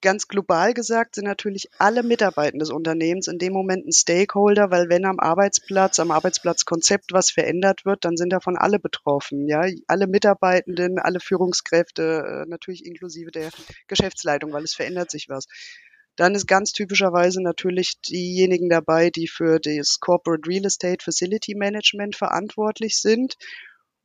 ganz 0.00 0.28
global 0.28 0.74
gesagt 0.74 1.14
sind 1.14 1.24
natürlich 1.24 1.68
alle 1.78 2.02
Mitarbeitenden 2.02 2.60
des 2.60 2.70
Unternehmens 2.70 3.28
in 3.28 3.38
dem 3.38 3.52
Moment 3.52 3.86
ein 3.86 3.92
Stakeholder, 3.92 4.70
weil 4.70 4.88
wenn 4.88 5.04
am 5.04 5.20
Arbeitsplatz, 5.20 5.98
am 6.00 6.10
Arbeitsplatzkonzept 6.10 7.12
was 7.12 7.30
verändert 7.30 7.84
wird, 7.84 8.04
dann 8.04 8.16
sind 8.16 8.32
davon 8.32 8.56
alle 8.56 8.78
betroffen. 8.78 9.46
Ja, 9.46 9.64
alle 9.86 10.06
Mitarbeitenden, 10.06 10.98
alle 10.98 11.20
Führungskräfte, 11.20 12.44
äh, 12.44 12.48
natürlich 12.48 12.84
inklusive 12.84 13.30
der 13.30 13.50
Geschäftsleitung, 13.88 14.52
weil 14.52 14.64
es 14.64 14.74
verändert 14.74 15.10
sich 15.10 15.28
was. 15.28 15.46
Dann 16.16 16.34
ist 16.34 16.46
ganz 16.46 16.72
typischerweise 16.72 17.42
natürlich 17.42 18.00
diejenigen 18.02 18.68
dabei, 18.68 19.10
die 19.10 19.28
für 19.28 19.58
das 19.58 20.00
Corporate 20.00 20.48
Real 20.48 20.66
Estate 20.66 21.02
Facility 21.02 21.54
Management 21.54 22.16
verantwortlich 22.16 23.00
sind. 23.00 23.36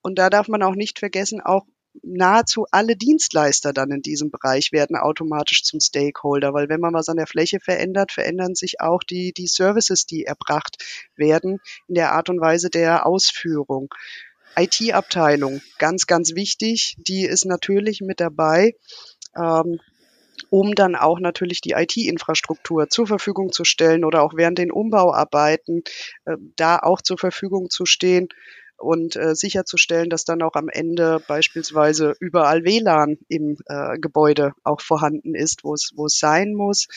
Und 0.02 0.20
da 0.20 0.30
darf 0.30 0.48
man 0.48 0.64
auch 0.64 0.76
nicht 0.76 1.00
vergessen, 1.00 1.42
auch 1.42 1.66
nahezu 2.04 2.66
alle 2.72 2.96
Dienstleister 2.96 3.74
dann 3.74 3.92
in 3.92 4.02
diesem 4.02 4.32
Bereich 4.32 4.72
werden 4.72 4.96
automatisch 4.96 5.64
zum 5.64 5.80
Stakeholder, 5.80 6.54
weil 6.54 6.70
wenn 6.70 6.80
man 6.80 6.94
was 6.94 7.10
an 7.10 7.18
der 7.18 7.28
Fläche 7.28 7.60
verändert, 7.60 8.12
verändern 8.12 8.56
sich 8.56 8.82
auch 8.82 9.04
die, 9.04 9.34
die 9.34 9.48
Services, 9.48 10.06
die 10.06 10.26
erbracht 10.26 10.84
werden 11.16 11.60
in 11.88 11.96
der 11.96 12.14
Art 12.14 12.30
und 12.30 12.40
Weise 12.40 12.70
der 12.70 13.06
Ausführung. 13.06 13.94
IT-Abteilung, 14.58 15.62
ganz, 15.80 16.08
ganz 16.08 16.36
wichtig, 16.36 16.96
die 16.98 17.26
ist 17.26 17.46
natürlich 17.46 18.02
mit 18.02 18.20
dabei. 18.20 18.76
Ähm, 19.36 19.80
um 20.50 20.76
dann 20.76 20.96
auch 20.96 21.20
natürlich 21.20 21.62
die 21.62 21.72
IT-Infrastruktur 21.72 22.90
zur 22.90 23.08
Verfügung 23.08 23.52
zu 23.52 23.64
stellen 23.64 24.06
oder 24.06 24.22
auch 24.22 24.34
während 24.36 24.58
den 24.58 24.72
Umbauarbeiten 24.72 25.84
äh, 26.26 26.38
da 26.56 26.80
auch 26.80 27.02
zur 27.02 27.18
Verfügung 27.18 27.70
zu 27.70 27.86
stehen 27.86 28.30
und 28.78 29.16
äh, 29.16 29.36
sicherzustellen, 29.36 30.10
dass 30.10 30.26
dann 30.26 30.42
auch 30.42 30.56
am 30.56 30.70
Ende 30.70 31.22
beispielsweise 31.28 32.16
überall 32.20 32.64
WLAN 32.64 33.18
im 33.28 33.58
äh, 33.68 33.98
Gebäude 33.98 34.54
auch 34.64 34.82
vorhanden 34.82 35.36
ist, 35.36 35.64
wo 35.64 35.74
es, 35.74 35.92
wo 35.96 36.06
es 36.06 36.20
sein 36.20 36.54
muss. 36.54 36.88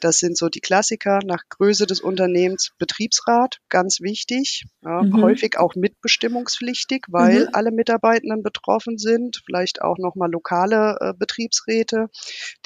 Das 0.00 0.18
sind 0.18 0.36
so 0.36 0.48
die 0.48 0.60
Klassiker 0.60 1.20
nach 1.24 1.44
Größe 1.48 1.86
des 1.86 2.00
Unternehmens. 2.00 2.72
Betriebsrat, 2.78 3.58
ganz 3.68 4.00
wichtig, 4.00 4.64
ja, 4.82 5.02
mhm. 5.02 5.22
häufig 5.22 5.58
auch 5.58 5.74
mitbestimmungspflichtig, 5.74 7.06
weil 7.08 7.46
mhm. 7.46 7.48
alle 7.52 7.70
Mitarbeitenden 7.70 8.42
betroffen 8.42 8.98
sind, 8.98 9.42
vielleicht 9.44 9.82
auch 9.82 9.98
nochmal 9.98 10.30
lokale 10.30 10.96
äh, 11.00 11.14
Betriebsräte, 11.16 12.08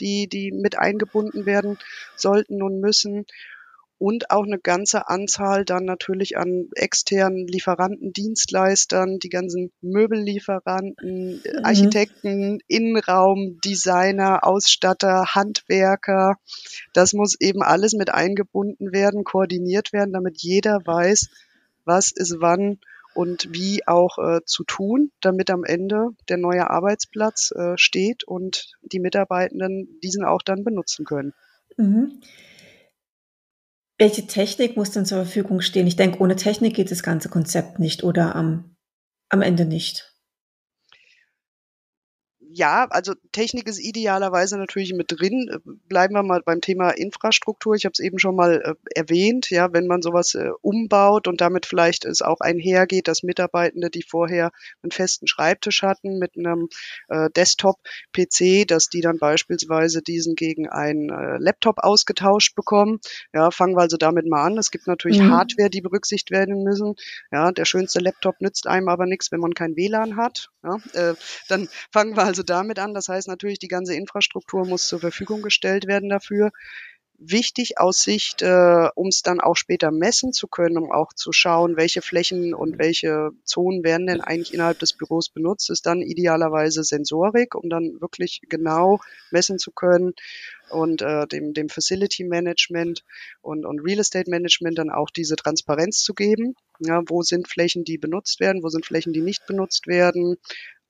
die, 0.01 0.29
die 0.29 0.53
mit 0.53 0.79
eingebunden 0.79 1.47
werden 1.47 1.79
sollten 2.17 2.63
und 2.63 2.81
müssen 2.81 3.27
und 4.03 4.33
auch 4.33 4.43
eine 4.43 4.59
ganze 4.59 5.09
Anzahl 5.09 5.65
dann 5.65 5.85
natürlich 5.85 6.37
an 6.37 6.69
externen 6.75 7.47
Lieferanten, 7.47 8.12
Dienstleistern, 8.12 9.21
die 9.21 9.29
ganzen 9.29 9.71
Möbellieferanten, 9.81 11.41
mhm. 11.41 11.65
Architekten, 11.65 12.59
Innenraum, 12.67 13.61
Designer, 13.65 14.45
Ausstatter, 14.45 15.37
Handwerker. 15.37 16.35
Das 16.93 17.12
muss 17.12 17.37
eben 17.38 17.62
alles 17.62 17.93
mit 17.93 18.12
eingebunden 18.12 18.93
werden, 18.93 19.23
koordiniert 19.23 19.93
werden, 19.93 20.12
damit 20.12 20.43
jeder 20.43 20.81
weiß, 20.85 21.29
was 21.85 22.11
ist 22.11 22.41
wann 22.41 22.81
und 23.15 23.51
wie 23.53 23.87
auch 23.87 24.19
äh, 24.19 24.41
zu 24.45 24.65
tun, 24.65 25.12
damit 25.21 25.49
am 25.49 25.62
Ende 25.62 26.09
der 26.29 26.38
neue 26.38 26.69
Arbeitsplatz 26.69 27.53
äh, 27.53 27.79
steht 27.79 28.25
und 28.25 28.73
die 28.83 28.99
Mitarbeitenden 28.99 30.01
diesen 30.03 30.25
auch 30.25 30.43
dann 30.43 30.65
benutzen 30.65 31.05
können. 31.05 31.35
Mhm. 31.77 32.21
Welche 34.03 34.27
Technik 34.27 34.77
muss 34.77 34.91
denn 34.91 35.07
zur 35.07 35.19
Verfügung 35.19 35.61
stehen? 35.61 35.87
Ich 35.87 35.95
denke, 35.95 36.19
ohne 36.19 36.35
Technik 36.35 36.75
geht 36.75 36.91
das 36.91 37.05
ganze 37.05 37.29
Konzept 37.29 37.79
nicht 37.79 38.03
oder 38.03 38.35
am, 38.35 38.75
am 39.29 39.43
Ende 39.43 39.65
nicht 39.65 40.12
ja, 42.55 42.87
also 42.91 43.15
Technik 43.33 43.67
ist 43.67 43.79
idealerweise 43.79 44.59
natürlich 44.59 44.93
mit 44.93 45.07
drin. 45.09 45.51
Bleiben 45.88 46.15
wir 46.15 46.23
mal 46.23 46.43
beim 46.45 46.61
Thema 46.61 46.91
Infrastruktur. 46.91 47.75
Ich 47.75 47.85
habe 47.85 47.93
es 47.93 48.01
eben 48.01 48.19
schon 48.19 48.37
mal 48.37 48.61
äh, 48.62 48.75
erwähnt, 48.95 49.51
ja, 49.51 49.73
wenn 49.73 49.87
man 49.87 50.03
sowas 50.03 50.35
äh, 50.35 50.51
umbaut 50.61 51.29
und 51.29 51.41
damit 51.41 51.67
vielleicht 51.67 52.05
es 52.05 52.21
auch 52.21 52.41
einhergeht, 52.41 53.09
dass 53.09 53.23
Mitarbeitende, 53.23 53.91
die 53.91 54.03
vorher 54.03 54.51
einen 54.83 54.91
festen 54.91 55.27
Schreibtisch 55.27 55.83
hatten 55.83 56.19
mit 56.19 56.37
einem 56.37 56.69
äh, 57.09 57.31
Desktop-PC, 57.31 58.67
dass 58.67 58.88
die 58.88 59.01
dann 59.01 59.19
beispielsweise 59.19 60.03
diesen 60.03 60.35
gegen 60.35 60.69
einen 60.69 61.11
äh, 61.11 61.38
Laptop 61.38 61.79
ausgetauscht 61.79 62.55
bekommen. 62.55 63.01
Ja, 63.33 63.51
fangen 63.51 63.77
wir 63.77 63.83
also 63.83 63.97
damit 63.97 64.27
mal 64.29 64.45
an. 64.45 64.59
Es 64.59 64.71
gibt 64.71 64.87
natürlich 64.87 65.21
mhm. 65.21 65.33
Hardware, 65.33 65.71
die 65.71 65.81
berücksichtigt 65.81 66.31
werden 66.31 66.62
müssen. 66.62 66.95
Ja, 67.31 67.51
der 67.51 67.65
schönste 67.65 68.01
Laptop 68.01 68.41
nützt 68.41 68.67
einem 68.67 68.88
aber 68.88 69.07
nichts, 69.07 69.33
wenn 69.33 69.41
man 69.41 69.55
kein 69.55 69.77
WLAN 69.77 70.17
hat. 70.17 70.51
Ja, 70.62 70.77
äh, 70.93 71.15
dann 71.49 71.69
fangen 71.91 72.17
wir 72.17 72.25
also 72.25 72.42
also 72.43 72.61
damit 72.61 72.79
an. 72.79 72.95
Das 72.95 73.09
heißt 73.09 73.29
natürlich, 73.29 73.59
die 73.59 73.69
ganze 73.69 73.95
Infrastruktur 73.95 74.67
muss 74.67 74.87
zur 74.87 75.01
Verfügung 75.01 75.43
gestellt 75.43 75.87
werden 75.87 76.09
dafür. 76.09 76.51
Wichtig 77.25 77.79
aus 77.79 78.03
Sicht, 78.03 78.43
äh, 78.43 78.89
um 78.97 79.07
es 79.07 79.23
dann 79.23 79.39
auch 79.41 79.55
später 79.55 79.93
messen 79.93 80.33
zu 80.33 80.49
können, 80.49 80.77
um 80.77 80.91
auch 80.91 81.13
zu 81.13 81.31
schauen, 81.31 81.77
welche 81.77 82.03
Flächen 82.03 82.53
und 82.53 82.81
welche 82.81 83.31
Zonen 83.45 83.85
werden 83.85 84.09
denn 84.09 84.21
eigentlich 84.21 84.53
innerhalb 84.53 84.81
des 84.81 84.95
Büros 84.95 85.29
benutzt, 85.29 85.71
ist 85.71 85.87
dann 85.87 86.03
idealerweise 86.03 86.83
Sensorik, 86.83 87.55
um 87.55 87.71
dann 87.71 88.01
wirklich 88.01 88.41
genau 88.49 88.99
messen 89.31 89.61
zu 89.61 89.71
können 89.71 90.15
und 90.69 91.01
äh, 91.01 91.29
dem, 91.29 91.53
dem 91.53 91.69
Facility 91.69 92.25
Management 92.25 93.05
und, 93.41 93.65
und 93.67 93.79
Real 93.79 94.01
Estate 94.01 94.29
Management 94.29 94.79
dann 94.79 94.91
auch 94.91 95.11
diese 95.11 95.37
Transparenz 95.37 96.03
zu 96.03 96.15
geben. 96.15 96.57
Ja, 96.81 97.03
wo 97.07 97.23
sind 97.23 97.47
Flächen, 97.47 97.85
die 97.85 97.99
benutzt 97.99 98.41
werden, 98.41 98.65
wo 98.65 98.69
sind 98.69 98.85
Flächen, 98.85 99.13
die 99.13 99.21
nicht 99.21 99.47
benutzt 99.47 99.87
werden, 99.87 100.39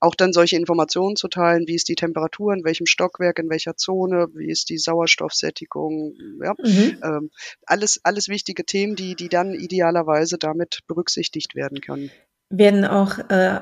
auch 0.02 0.16
dann 0.16 0.32
solche 0.32 0.56
Informationen 0.56 1.14
zu 1.14 1.28
teilen, 1.28 1.68
wie 1.68 1.76
ist 1.76 1.88
die 1.88 1.94
Temperatur, 1.94 2.52
in 2.52 2.64
welchem 2.64 2.86
Stockwerk, 2.86 3.38
in 3.38 3.48
welcher 3.48 3.76
Zone, 3.76 4.26
wie 4.34 4.50
ist 4.50 4.68
die 4.68 4.78
Sauerstoffsättigung, 4.78 6.16
ja, 6.42 6.54
mhm. 6.58 6.98
ähm, 7.04 7.30
alles, 7.66 8.00
alles 8.02 8.28
wichtige 8.28 8.64
Themen, 8.64 8.96
die, 8.96 9.14
die 9.14 9.28
dann 9.28 9.54
idealerweise 9.54 10.38
damit 10.38 10.80
berücksichtigt 10.88 11.54
werden 11.54 11.80
können. 11.80 12.10
Werden 12.50 12.84
auch 12.84 13.18
äh, 13.30 13.60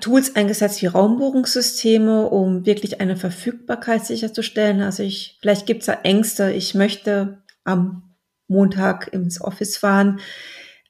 Tools 0.00 0.34
eingesetzt 0.34 0.80
wie 0.80 0.86
Raumbuchungssysteme, 0.86 2.30
um 2.30 2.64
wirklich 2.64 3.02
eine 3.02 3.16
Verfügbarkeit 3.16 4.06
sicherzustellen? 4.06 4.80
Also 4.80 5.02
ich, 5.02 5.36
vielleicht 5.42 5.66
gibt 5.66 5.80
es 5.80 5.86
da 5.86 5.92
Ängste, 6.04 6.52
ich 6.52 6.74
möchte 6.74 7.42
am 7.64 8.14
Montag 8.48 9.12
ins 9.12 9.42
Office 9.42 9.76
fahren. 9.76 10.20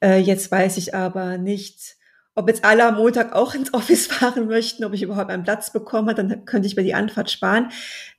Äh, 0.01 0.19
jetzt 0.19 0.53
weiß 0.53 0.77
ich 0.77 0.95
aber 0.95 1.39
nicht, 1.39 1.97
ob 2.35 2.49
jetzt 2.49 2.65
alle 2.65 2.87
am 2.87 2.97
Montag 2.97 3.35
auch 3.35 3.55
ins 3.55 3.75
Office 3.75 4.07
fahren 4.09 4.47
möchten, 4.47 4.85
ob 4.85 4.93
ich 4.93 5.03
überhaupt 5.03 5.31
einen 5.31 5.45
Platz 5.45 5.73
bekomme, 5.73 6.15
dann 6.15 6.45
könnte 6.45 6.67
ich 6.67 6.77
mir 6.77 6.83
die 6.83 6.95
Anfahrt 6.95 7.31
sparen. 7.31 7.71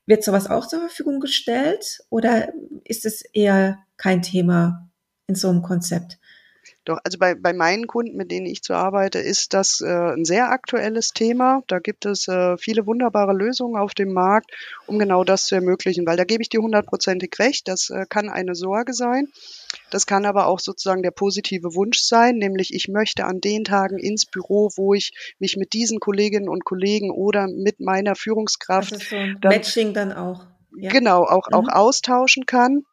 Wird 0.05 0.23
sowas 0.23 0.49
auch 0.49 0.67
zur 0.67 0.79
Verfügung 0.79 1.19
gestellt 1.19 2.03
oder 2.09 2.53
ist 2.83 3.05
es 3.05 3.21
eher 3.21 3.79
kein 3.97 4.21
Thema 4.21 4.89
in 5.27 5.35
so 5.35 5.49
einem 5.49 5.61
Konzept? 5.61 6.19
Doch, 6.85 6.99
also 7.03 7.17
bei, 7.17 7.33
bei 7.33 7.53
meinen 7.53 7.87
Kunden, 7.87 8.17
mit 8.17 8.29
denen 8.29 8.45
ich 8.45 8.61
zu 8.61 8.73
arbeite, 8.73 9.19
ist 9.19 9.53
das 9.53 9.79
äh, 9.79 9.87
ein 9.87 10.25
sehr 10.25 10.49
aktuelles 10.49 11.13
Thema. 11.13 11.63
Da 11.67 11.79
gibt 11.79 12.05
es 12.05 12.27
äh, 12.27 12.57
viele 12.57 12.85
wunderbare 12.85 13.33
Lösungen 13.33 13.77
auf 13.77 13.93
dem 13.93 14.11
Markt, 14.11 14.51
um 14.85 14.99
genau 14.99 15.23
das 15.23 15.45
zu 15.45 15.55
ermöglichen, 15.55 16.05
weil 16.05 16.17
da 16.17 16.25
gebe 16.25 16.41
ich 16.41 16.49
dir 16.49 16.61
hundertprozentig 16.61 17.33
recht. 17.39 17.69
Das 17.69 17.89
äh, 17.89 18.05
kann 18.09 18.29
eine 18.29 18.53
Sorge 18.53 18.93
sein. 18.93 19.29
Das 19.91 20.05
kann 20.05 20.25
aber 20.25 20.47
auch 20.47 20.59
sozusagen 20.59 21.03
der 21.03 21.11
positive 21.11 21.73
Wunsch 21.73 21.99
sein, 21.99 22.35
nämlich 22.35 22.73
ich 22.73 22.89
möchte 22.89 23.23
an 23.25 23.39
den 23.39 23.63
Tagen 23.63 23.97
ins 23.97 24.25
Büro, 24.25 24.69
wo 24.75 24.93
ich 24.93 25.13
mich 25.39 25.55
mit 25.55 25.71
diesen 25.71 26.01
Kolleginnen 26.01 26.49
und 26.49 26.65
Kollegen 26.65 27.11
oder 27.11 27.47
mit 27.47 27.79
meiner 27.79 28.15
Führungskraft 28.15 28.91
also 28.91 29.05
so 29.05 29.15
ein 29.15 29.37
dann, 29.39 29.53
Matching 29.53 29.93
dann 29.93 30.11
auch. 30.11 30.47
Ja. 30.77 30.89
Genau, 30.89 31.23
auch, 31.23 31.47
mhm. 31.49 31.53
auch 31.53 31.67
austauschen 31.69 32.45
kann 32.45 32.83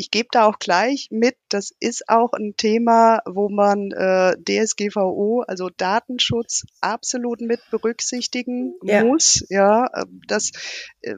ich 0.00 0.10
gebe 0.10 0.28
da 0.32 0.46
auch 0.46 0.58
gleich 0.58 1.08
mit, 1.10 1.36
das 1.50 1.72
ist 1.78 2.08
auch 2.08 2.32
ein 2.32 2.54
Thema, 2.56 3.20
wo 3.26 3.50
man 3.50 3.92
äh, 3.92 4.34
DSGVO, 4.42 5.44
also 5.46 5.68
Datenschutz, 5.76 6.64
absolut 6.80 7.42
mit 7.42 7.60
berücksichtigen 7.70 8.72
ja. 8.82 9.04
muss. 9.04 9.44
Ja, 9.50 9.90
ähm, 9.94 10.22
das 10.26 10.52
äh, 11.02 11.16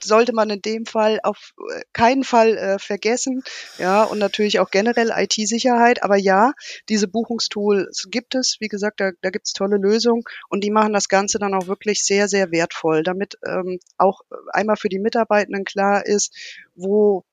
sollte 0.00 0.32
man 0.32 0.48
in 0.50 0.62
dem 0.62 0.86
Fall 0.86 1.18
auf 1.24 1.54
äh, 1.72 1.82
keinen 1.92 2.22
Fall 2.22 2.56
äh, 2.56 2.78
vergessen. 2.78 3.42
Ja, 3.78 4.04
und 4.04 4.20
natürlich 4.20 4.60
auch 4.60 4.70
generell 4.70 5.10
IT-Sicherheit. 5.12 6.04
Aber 6.04 6.16
ja, 6.16 6.52
diese 6.88 7.08
Buchungstools 7.08 8.06
gibt 8.12 8.36
es. 8.36 8.58
Wie 8.60 8.68
gesagt, 8.68 9.00
da, 9.00 9.10
da 9.22 9.30
gibt 9.30 9.46
es 9.46 9.54
tolle 9.54 9.76
Lösungen 9.76 10.22
und 10.48 10.62
die 10.62 10.70
machen 10.70 10.92
das 10.92 11.08
Ganze 11.08 11.40
dann 11.40 11.54
auch 11.54 11.66
wirklich 11.66 12.04
sehr, 12.04 12.28
sehr 12.28 12.52
wertvoll, 12.52 13.02
damit 13.02 13.38
ähm, 13.44 13.80
auch 13.96 14.20
einmal 14.52 14.76
für 14.76 14.88
die 14.88 15.00
Mitarbeitenden 15.00 15.64
klar 15.64 16.06
ist, 16.06 16.32
wo 16.76 17.24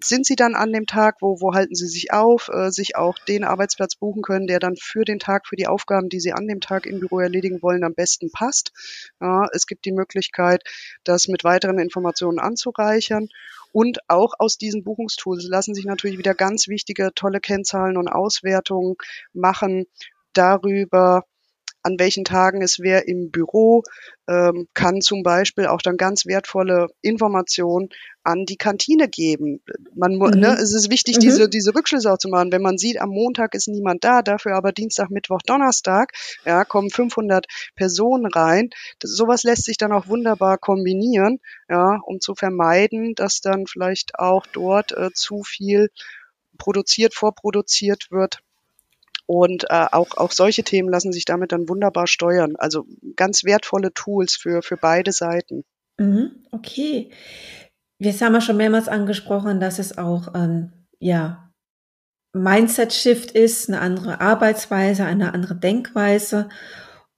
sind 0.00 0.26
sie 0.26 0.36
dann 0.36 0.54
an 0.54 0.72
dem 0.72 0.86
Tag, 0.86 1.16
wo, 1.20 1.40
wo 1.40 1.54
halten 1.54 1.74
sie 1.74 1.88
sich 1.88 2.12
auf, 2.12 2.48
äh, 2.52 2.70
sich 2.70 2.96
auch 2.96 3.18
den 3.26 3.44
Arbeitsplatz 3.44 3.96
buchen 3.96 4.22
können, 4.22 4.46
der 4.46 4.60
dann 4.60 4.76
für 4.76 5.04
den 5.04 5.18
Tag, 5.18 5.46
für 5.46 5.56
die 5.56 5.66
Aufgaben, 5.66 6.08
die 6.08 6.20
sie 6.20 6.32
an 6.32 6.46
dem 6.46 6.60
Tag 6.60 6.86
im 6.86 7.00
Büro 7.00 7.20
erledigen 7.20 7.62
wollen, 7.62 7.84
am 7.84 7.94
besten 7.94 8.30
passt. 8.30 8.72
Ja, 9.20 9.46
es 9.52 9.66
gibt 9.66 9.84
die 9.84 9.92
Möglichkeit, 9.92 10.62
das 11.04 11.28
mit 11.28 11.44
weiteren 11.44 11.78
Informationen 11.78 12.38
anzureichern. 12.38 13.28
Und 13.72 13.98
auch 14.08 14.34
aus 14.38 14.58
diesen 14.58 14.84
Buchungstools 14.84 15.44
lassen 15.48 15.74
sich 15.74 15.86
natürlich 15.86 16.18
wieder 16.18 16.34
ganz 16.34 16.68
wichtige, 16.68 17.10
tolle 17.14 17.40
Kennzahlen 17.40 17.96
und 17.96 18.08
Auswertungen 18.08 18.96
machen 19.32 19.86
darüber, 20.34 21.24
an 21.82 21.98
welchen 21.98 22.24
Tagen 22.24 22.62
ist 22.62 22.80
wer 22.80 23.08
im 23.08 23.30
Büro, 23.30 23.82
ähm, 24.28 24.68
kann 24.74 25.00
zum 25.00 25.22
Beispiel 25.22 25.66
auch 25.66 25.82
dann 25.82 25.96
ganz 25.96 26.26
wertvolle 26.26 26.88
Informationen 27.00 27.88
an 28.22 28.44
die 28.46 28.56
Kantine 28.56 29.08
geben. 29.08 29.60
Man, 29.94 30.16
ne, 30.16 30.28
mhm. 30.28 30.40
ne, 30.40 30.52
es 30.54 30.72
ist 30.72 30.90
wichtig, 30.90 31.16
mhm. 31.16 31.20
diese, 31.20 31.48
diese 31.48 31.74
Rückschlüsse 31.74 32.12
auch 32.12 32.18
zu 32.18 32.28
machen. 32.28 32.52
Wenn 32.52 32.62
man 32.62 32.78
sieht, 32.78 33.00
am 33.00 33.10
Montag 33.10 33.54
ist 33.54 33.68
niemand 33.68 34.04
da, 34.04 34.22
dafür 34.22 34.54
aber 34.54 34.72
Dienstag, 34.72 35.10
Mittwoch, 35.10 35.40
Donnerstag, 35.44 36.12
ja, 36.44 36.64
kommen 36.64 36.90
500 36.90 37.46
Personen 37.74 38.26
rein. 38.26 38.70
Das, 39.00 39.10
sowas 39.10 39.42
lässt 39.42 39.64
sich 39.64 39.76
dann 39.76 39.92
auch 39.92 40.06
wunderbar 40.06 40.58
kombinieren, 40.58 41.40
ja, 41.68 41.98
um 42.04 42.20
zu 42.20 42.34
vermeiden, 42.34 43.14
dass 43.14 43.40
dann 43.40 43.66
vielleicht 43.66 44.18
auch 44.18 44.46
dort 44.46 44.92
äh, 44.92 45.10
zu 45.12 45.42
viel 45.42 45.90
produziert, 46.58 47.14
vorproduziert 47.14 48.10
wird. 48.10 48.40
Und 49.26 49.64
äh, 49.70 49.86
auch, 49.92 50.16
auch 50.16 50.32
solche 50.32 50.62
Themen 50.62 50.88
lassen 50.88 51.12
sich 51.12 51.24
damit 51.24 51.52
dann 51.52 51.68
wunderbar 51.68 52.06
steuern. 52.06 52.56
Also 52.56 52.86
ganz 53.16 53.44
wertvolle 53.44 53.92
Tools 53.94 54.34
für, 54.34 54.62
für 54.62 54.76
beide 54.76 55.12
Seiten. 55.12 55.64
Mhm, 55.98 56.44
okay. 56.50 57.10
Wir 57.98 58.12
haben 58.12 58.34
ja 58.34 58.40
schon 58.40 58.56
mehrmals 58.56 58.88
angesprochen, 58.88 59.60
dass 59.60 59.78
es 59.78 59.96
auch 59.96 60.28
ein 60.28 60.72
ja, 60.98 61.52
Mindset-Shift 62.34 63.30
ist, 63.32 63.68
eine 63.68 63.80
andere 63.80 64.20
Arbeitsweise, 64.20 65.04
eine 65.04 65.34
andere 65.34 65.54
Denkweise. 65.54 66.48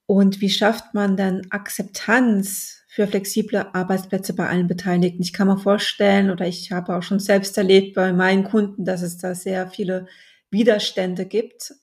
Und 0.05 0.41
wie 0.41 0.49
schafft 0.49 0.93
man 0.93 1.17
dann 1.17 1.47
Akzeptanz 1.49 2.83
für 2.89 3.07
flexible 3.07 3.65
Arbeitsplätze 3.73 4.35
bei 4.35 4.47
allen 4.47 4.67
Beteiligten? 4.67 5.21
Ich 5.21 5.33
kann 5.33 5.47
mir 5.47 5.57
vorstellen, 5.57 6.29
oder 6.29 6.45
ich 6.47 6.71
habe 6.71 6.95
auch 6.95 7.03
schon 7.03 7.19
selbst 7.19 7.57
erlebt 7.57 7.95
bei 7.95 8.13
meinen 8.13 8.43
Kunden, 8.43 8.85
dass 8.85 9.01
es 9.01 9.17
da 9.17 9.33
sehr 9.33 9.67
viele 9.67 10.07
Widerstände 10.51 11.25
gibt. 11.25 11.73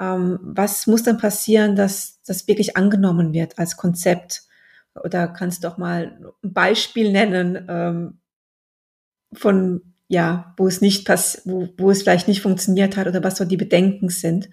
Ähm, 0.00 0.38
was 0.42 0.86
muss 0.86 1.02
dann 1.02 1.18
passieren, 1.18 1.76
dass 1.76 2.20
das 2.26 2.48
wirklich 2.48 2.76
angenommen 2.76 3.32
wird 3.32 3.58
als 3.58 3.76
Konzept? 3.76 4.42
Oder 4.94 5.28
kannst 5.28 5.62
du 5.62 5.68
doch 5.68 5.78
mal 5.78 6.18
ein 6.42 6.52
Beispiel 6.52 7.12
nennen 7.12 7.66
ähm, 7.68 8.18
von, 9.32 9.94
ja, 10.08 10.54
wo 10.56 10.66
es 10.66 10.80
nicht 10.80 11.06
pass 11.06 11.42
wo, 11.44 11.68
wo 11.78 11.90
es 11.90 12.02
vielleicht 12.02 12.28
nicht 12.28 12.42
funktioniert 12.42 12.96
hat 12.96 13.06
oder 13.06 13.22
was 13.22 13.36
so 13.36 13.44
die 13.44 13.56
Bedenken 13.56 14.08
sind? 14.08 14.48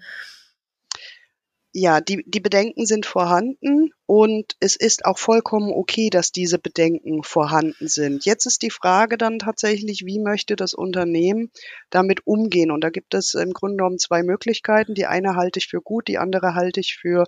Ja, 1.72 2.00
die, 2.02 2.22
die 2.26 2.40
Bedenken 2.40 2.84
sind 2.84 3.06
vorhanden 3.06 3.92
und 4.04 4.56
es 4.60 4.76
ist 4.76 5.06
auch 5.06 5.16
vollkommen 5.16 5.72
okay, 5.72 6.10
dass 6.10 6.30
diese 6.30 6.58
Bedenken 6.58 7.22
vorhanden 7.22 7.88
sind. 7.88 8.26
Jetzt 8.26 8.44
ist 8.44 8.60
die 8.60 8.70
Frage 8.70 9.16
dann 9.16 9.38
tatsächlich, 9.38 10.04
wie 10.04 10.18
möchte 10.18 10.54
das 10.54 10.74
Unternehmen 10.74 11.50
damit 11.88 12.26
umgehen? 12.26 12.70
Und 12.70 12.82
da 12.82 12.90
gibt 12.90 13.14
es 13.14 13.32
im 13.32 13.54
Grunde 13.54 13.78
genommen 13.78 13.98
zwei 13.98 14.22
Möglichkeiten. 14.22 14.94
Die 14.94 15.06
eine 15.06 15.34
halte 15.34 15.58
ich 15.60 15.68
für 15.68 15.80
gut, 15.80 16.08
die 16.08 16.18
andere 16.18 16.54
halte 16.54 16.80
ich 16.80 16.98
für 17.00 17.24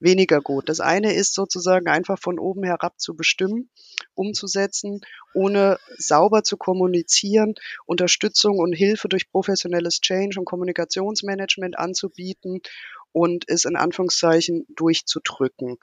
weniger 0.00 0.40
gut. 0.40 0.68
Das 0.68 0.78
eine 0.78 1.12
ist 1.14 1.34
sozusagen 1.34 1.88
einfach 1.88 2.18
von 2.20 2.38
oben 2.38 2.62
herab 2.64 3.00
zu 3.00 3.16
bestimmen, 3.16 3.68
umzusetzen, 4.14 5.00
ohne 5.34 5.78
sauber 5.96 6.44
zu 6.44 6.56
kommunizieren, 6.56 7.54
Unterstützung 7.84 8.58
und 8.58 8.72
Hilfe 8.74 9.08
durch 9.08 9.30
professionelles 9.30 10.00
Change 10.00 10.38
und 10.38 10.44
Kommunikationsmanagement 10.44 11.76
anzubieten 11.78 12.60
und 13.18 13.44
es 13.48 13.64
in 13.64 13.76
Anführungszeichen 13.76 14.66
durchzudrücken. 14.74 15.76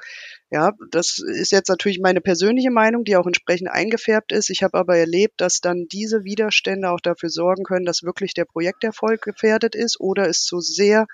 Ja, 0.49 0.73
das 0.91 1.19
ist 1.19 1.51
jetzt 1.51 1.69
natürlich 1.69 1.99
meine 1.99 2.21
persönliche 2.21 2.71
Meinung, 2.71 3.03
die 3.03 3.15
auch 3.15 3.27
entsprechend 3.27 3.69
eingefärbt 3.69 4.31
ist. 4.31 4.49
Ich 4.49 4.63
habe 4.63 4.77
aber 4.77 4.97
erlebt, 4.97 5.41
dass 5.41 5.59
dann 5.59 5.87
diese 5.91 6.23
Widerstände 6.23 6.89
auch 6.89 7.01
dafür 7.01 7.29
sorgen 7.29 7.63
können, 7.63 7.85
dass 7.85 8.03
wirklich 8.03 8.33
der 8.33 8.45
Projekterfolg 8.45 9.21
gefährdet 9.21 9.75
ist 9.75 9.99
oder 9.99 10.27
es 10.27 10.43
zu 10.43 10.59
sehr 10.59 11.05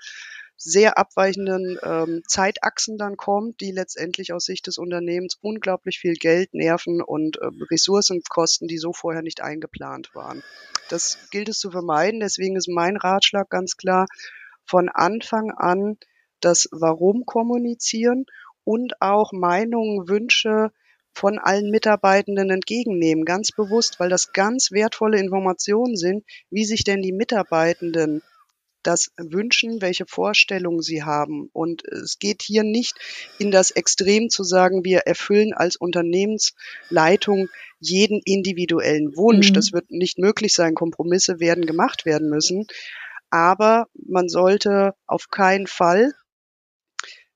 sehr 0.64 0.96
abweichenden 0.96 1.76
ähm, 1.82 2.22
Zeitachsen 2.26 2.96
dann 2.96 3.16
kommt, 3.16 3.60
die 3.60 3.72
letztendlich 3.72 4.32
aus 4.32 4.44
Sicht 4.44 4.68
des 4.68 4.78
Unternehmens 4.78 5.36
unglaublich 5.40 5.98
viel 5.98 6.14
Geld, 6.14 6.54
Nerven 6.54 7.02
und 7.02 7.38
äh, 7.38 7.48
Ressourcen 7.70 8.22
kosten, 8.28 8.68
die 8.68 8.78
so 8.78 8.92
vorher 8.92 9.22
nicht 9.22 9.42
eingeplant 9.42 10.14
waren. 10.14 10.44
Das 10.88 11.18
gilt 11.30 11.48
es 11.48 11.58
zu 11.58 11.70
vermeiden. 11.72 12.20
Deswegen 12.20 12.56
ist 12.56 12.68
mein 12.68 12.96
Ratschlag 12.96 13.50
ganz 13.50 13.76
klar, 13.76 14.06
von 14.64 14.88
Anfang 14.88 15.50
an 15.50 15.96
das 16.44 16.68
Warum 16.70 17.24
kommunizieren 17.26 18.26
und 18.64 19.00
auch 19.00 19.32
Meinungen, 19.32 20.08
Wünsche 20.08 20.70
von 21.14 21.38
allen 21.38 21.70
Mitarbeitenden 21.70 22.50
entgegennehmen, 22.50 23.24
ganz 23.24 23.50
bewusst, 23.52 24.00
weil 24.00 24.08
das 24.08 24.32
ganz 24.32 24.70
wertvolle 24.72 25.18
Informationen 25.18 25.96
sind, 25.96 26.24
wie 26.50 26.64
sich 26.64 26.84
denn 26.84 27.02
die 27.02 27.12
Mitarbeitenden 27.12 28.22
das 28.82 29.12
wünschen, 29.16 29.80
welche 29.80 30.06
Vorstellungen 30.06 30.82
sie 30.82 31.04
haben. 31.04 31.48
Und 31.52 31.84
es 31.84 32.18
geht 32.18 32.42
hier 32.42 32.64
nicht 32.64 32.98
in 33.38 33.50
das 33.50 33.70
Extrem 33.70 34.28
zu 34.28 34.42
sagen, 34.42 34.84
wir 34.84 35.00
erfüllen 35.00 35.52
als 35.52 35.76
Unternehmensleitung 35.76 37.48
jeden 37.78 38.20
individuellen 38.24 39.16
Wunsch. 39.16 39.50
Mhm. 39.50 39.54
Das 39.54 39.72
wird 39.72 39.90
nicht 39.90 40.18
möglich 40.18 40.54
sein. 40.54 40.74
Kompromisse 40.74 41.38
werden 41.40 41.66
gemacht 41.66 42.04
werden 42.06 42.28
müssen. 42.28 42.66
Aber 43.30 43.86
man 43.94 44.28
sollte 44.28 44.94
auf 45.06 45.28
keinen 45.28 45.66
Fall 45.66 46.12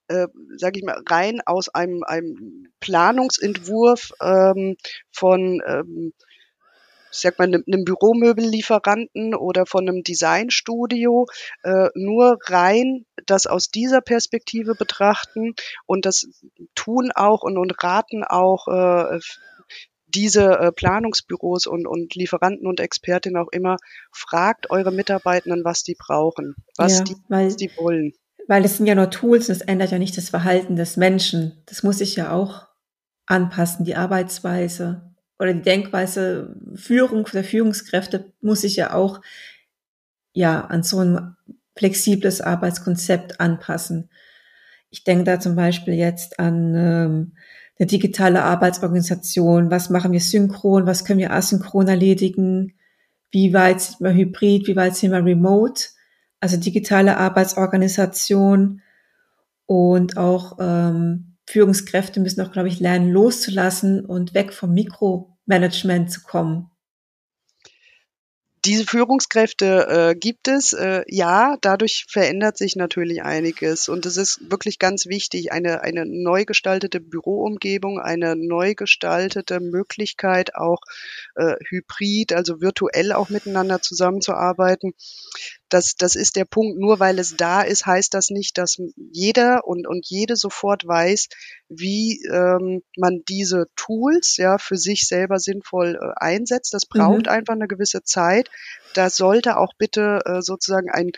äh, 0.09 0.29
sage 0.57 0.79
ich 0.79 0.85
mal, 0.85 1.03
rein 1.09 1.41
aus 1.45 1.69
einem, 1.69 2.03
einem 2.05 2.69
Planungsentwurf 2.81 4.13
ähm, 4.23 4.77
von, 5.13 5.63
ähm, 5.67 6.13
ich 7.13 7.19
sag 7.19 7.39
mal, 7.39 7.45
einem, 7.47 7.65
einem 7.67 7.85
Büromöbellieferanten 7.85 9.35
oder 9.35 9.67
von 9.67 9.89
einem 9.89 10.03
Designstudio 10.03 11.27
äh, 11.63 11.89
nur 11.95 12.39
rein 12.45 13.07
das 13.27 13.47
aus 13.47 13.71
dieser 13.71 14.01
Perspektive 14.01 14.75
betrachten 14.75 15.55
und 15.87 16.07
das 16.07 16.29
tun 16.75 17.11
auch 17.15 17.43
und, 17.43 17.59
und 17.59 17.83
raten 17.83 18.23
auch 18.23 18.69
äh, 18.69 19.19
diese 20.09 20.59
äh, 20.59 20.73
Planungsbüros 20.73 21.67
und, 21.67 21.87
und 21.87 22.15
Lieferanten 22.15 22.67
und 22.67 22.81
Expertinnen 22.81 23.43
auch 23.43 23.51
immer, 23.51 23.77
fragt 24.13 24.71
eure 24.71 24.93
Mitarbeitenden, 24.93 25.65
was 25.65 25.83
die 25.83 25.97
brauchen, 25.99 26.55
was, 26.77 26.99
ja, 26.99 27.05
die, 27.05 27.17
was 27.29 27.57
die 27.57 27.71
wollen 27.77 28.13
weil 28.49 28.65
es 28.65 28.77
sind 28.77 28.87
ja 28.87 28.95
nur 28.95 29.11
Tools 29.11 29.49
und 29.49 29.57
es 29.57 29.63
ändert 29.63 29.91
ja 29.91 29.99
nicht 29.99 30.17
das 30.17 30.31
Verhalten 30.31 30.77
des 30.77 30.97
Menschen. 30.97 31.63
Das 31.67 31.83
muss 31.83 31.99
sich 31.99 32.17
ja 32.17 32.33
auch 32.33 32.67
anpassen, 33.27 33.85
die 33.85 33.97
Arbeitsweise 33.97 35.15
oder 35.39 35.53
die 35.53 35.63
Denkweise 35.63 36.55
Führung 36.75 37.25
der 37.33 37.45
Führungskräfte 37.45 38.33
muss 38.41 38.63
sich 38.63 38.77
ja 38.77 38.95
auch 38.95 39.21
ja 40.33 40.61
an 40.63 40.83
so 40.83 41.01
ein 41.01 41.37
flexibles 41.77 42.41
Arbeitskonzept 42.41 43.41
anpassen. 43.41 44.11
Ich 44.91 45.05
denke 45.05 45.25
da 45.25 45.41
zum 45.41 45.57
Beispiel 45.57 45.95
jetzt 45.95 46.39
an 46.39 46.75
ähm, 46.75 47.33
eine 47.79 47.87
digitale 47.87 48.43
Arbeitsorganisation. 48.43 49.71
Was 49.71 49.91
machen 49.91 50.13
wir 50.13 50.21
synchron? 50.21 50.87
Was 50.87 51.05
können 51.05 51.19
wir 51.19 51.33
asynchron 51.33 51.89
erledigen? 51.89 52.75
Wie 53.31 53.53
weit 53.53 53.81
sind 53.81 54.01
wir 54.01 54.15
hybrid? 54.15 54.67
Wie 54.67 54.77
weit 54.77 54.97
sind 54.97 55.11
wir 55.11 55.25
remote? 55.25 55.89
Also 56.47 56.59
digitale 56.59 57.17
Arbeitsorganisation 57.17 58.81
und 59.67 60.17
auch 60.17 60.59
ähm, 60.61 61.39
Führungskräfte 61.49 62.21
müssen 62.21 62.41
auch, 62.43 62.53
glaube 62.53 62.69
ich, 62.69 62.79
lernen, 62.79 63.11
loszulassen 63.11 64.05
und 64.05 64.33
weg 64.33 64.53
vom 64.53 64.73
Mikromanagement 64.73 66.09
zu 66.13 66.23
kommen. 66.23 66.71
Diese 68.65 68.85
Führungskräfte 68.85 69.87
äh, 69.89 70.15
gibt 70.17 70.49
es, 70.49 70.73
äh, 70.73 71.03
ja, 71.07 71.57
dadurch 71.61 72.07
verändert 72.09 72.59
sich 72.59 72.75
natürlich 72.75 73.23
einiges 73.23 73.89
und 73.89 74.07
es 74.07 74.17
ist 74.17 74.51
wirklich 74.51 74.81
ganz 74.81 75.07
wichtig, 75.07 75.53
eine, 75.53 75.83
eine 75.83 76.05
neu 76.05 76.45
gestaltete 76.45 76.99
Büroumgebung, 77.01 78.01
eine 78.01 78.35
neu 78.35 78.75
gestaltete 78.75 79.61
Möglichkeit 79.61 80.57
auch 80.57 80.81
äh, 81.37 81.55
hybrid, 81.69 82.33
also 82.33 82.61
virtuell 82.61 83.13
auch 83.13 83.29
miteinander 83.29 83.83
zusammenzuarbeiten 83.83 84.95
das, 85.69 85.95
das 85.97 86.15
ist 86.15 86.37
der 86.37 86.45
Punkt. 86.45 86.79
Nur 86.79 87.01
weil 87.01 87.19
es 87.19 87.37
da 87.37 87.63
ist, 87.63 87.87
heißt 87.87 88.15
das 88.15 88.31
nicht, 88.31 88.59
dass 88.59 88.77
jeder 88.97 89.67
und, 89.67 89.87
und 89.87 90.07
jede 90.07 90.37
sofort 90.37 90.87
weiß, 90.87 91.29
wie 91.69 92.23
ähm, 92.31 92.83
man 92.97 93.23
diese 93.29 93.67
Tools 93.77 94.37
ja 94.37 94.59
für 94.59 94.77
sich 94.77 95.07
selber 95.07 95.39
sinnvoll 95.39 95.99
äh, 96.01 96.13
einsetzt. 96.17 96.75
Das 96.75 96.87
braucht 96.87 97.27
mhm. 97.27 97.33
einfach 97.33 97.55
eine 97.55 97.69
gewisse 97.69 98.03
Zeit. 98.03 98.51
Da 98.95 99.11
sollte 99.11 99.59
auch 99.59 99.73
bitte 99.79 100.21
äh, 100.25 100.43
sozusagen 100.43 100.91
ein 100.91 101.11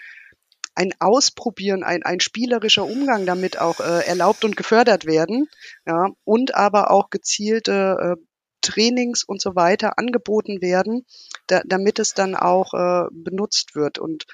ein 0.78 0.92
Ausprobieren, 1.00 1.82
ein, 1.82 2.04
ein 2.04 2.20
spielerischer 2.20 2.84
Umgang 2.84 3.26
damit 3.26 3.61
auch 3.61 3.80
äh, 3.80 4.06
erlaubt 4.06 4.44
und 4.44 4.56
gefördert 4.56 5.06
werden, 5.06 5.48
ja, 5.87 6.11
und 6.22 6.54
aber 6.54 6.92
auch 6.92 7.11
gezielte 7.11 8.16
äh, 8.16 8.27
Trainings 8.61 9.25
und 9.25 9.40
so 9.40 9.55
weiter 9.55 9.99
angeboten 9.99 10.61
werden, 10.61 11.07
da, 11.47 11.62
damit 11.64 11.99
es 11.99 12.14
dann 12.14 12.35
auch 12.35 12.75
äh, 12.75 13.09
benutzt 13.12 13.75
wird. 13.75 13.99
Und 13.99 14.27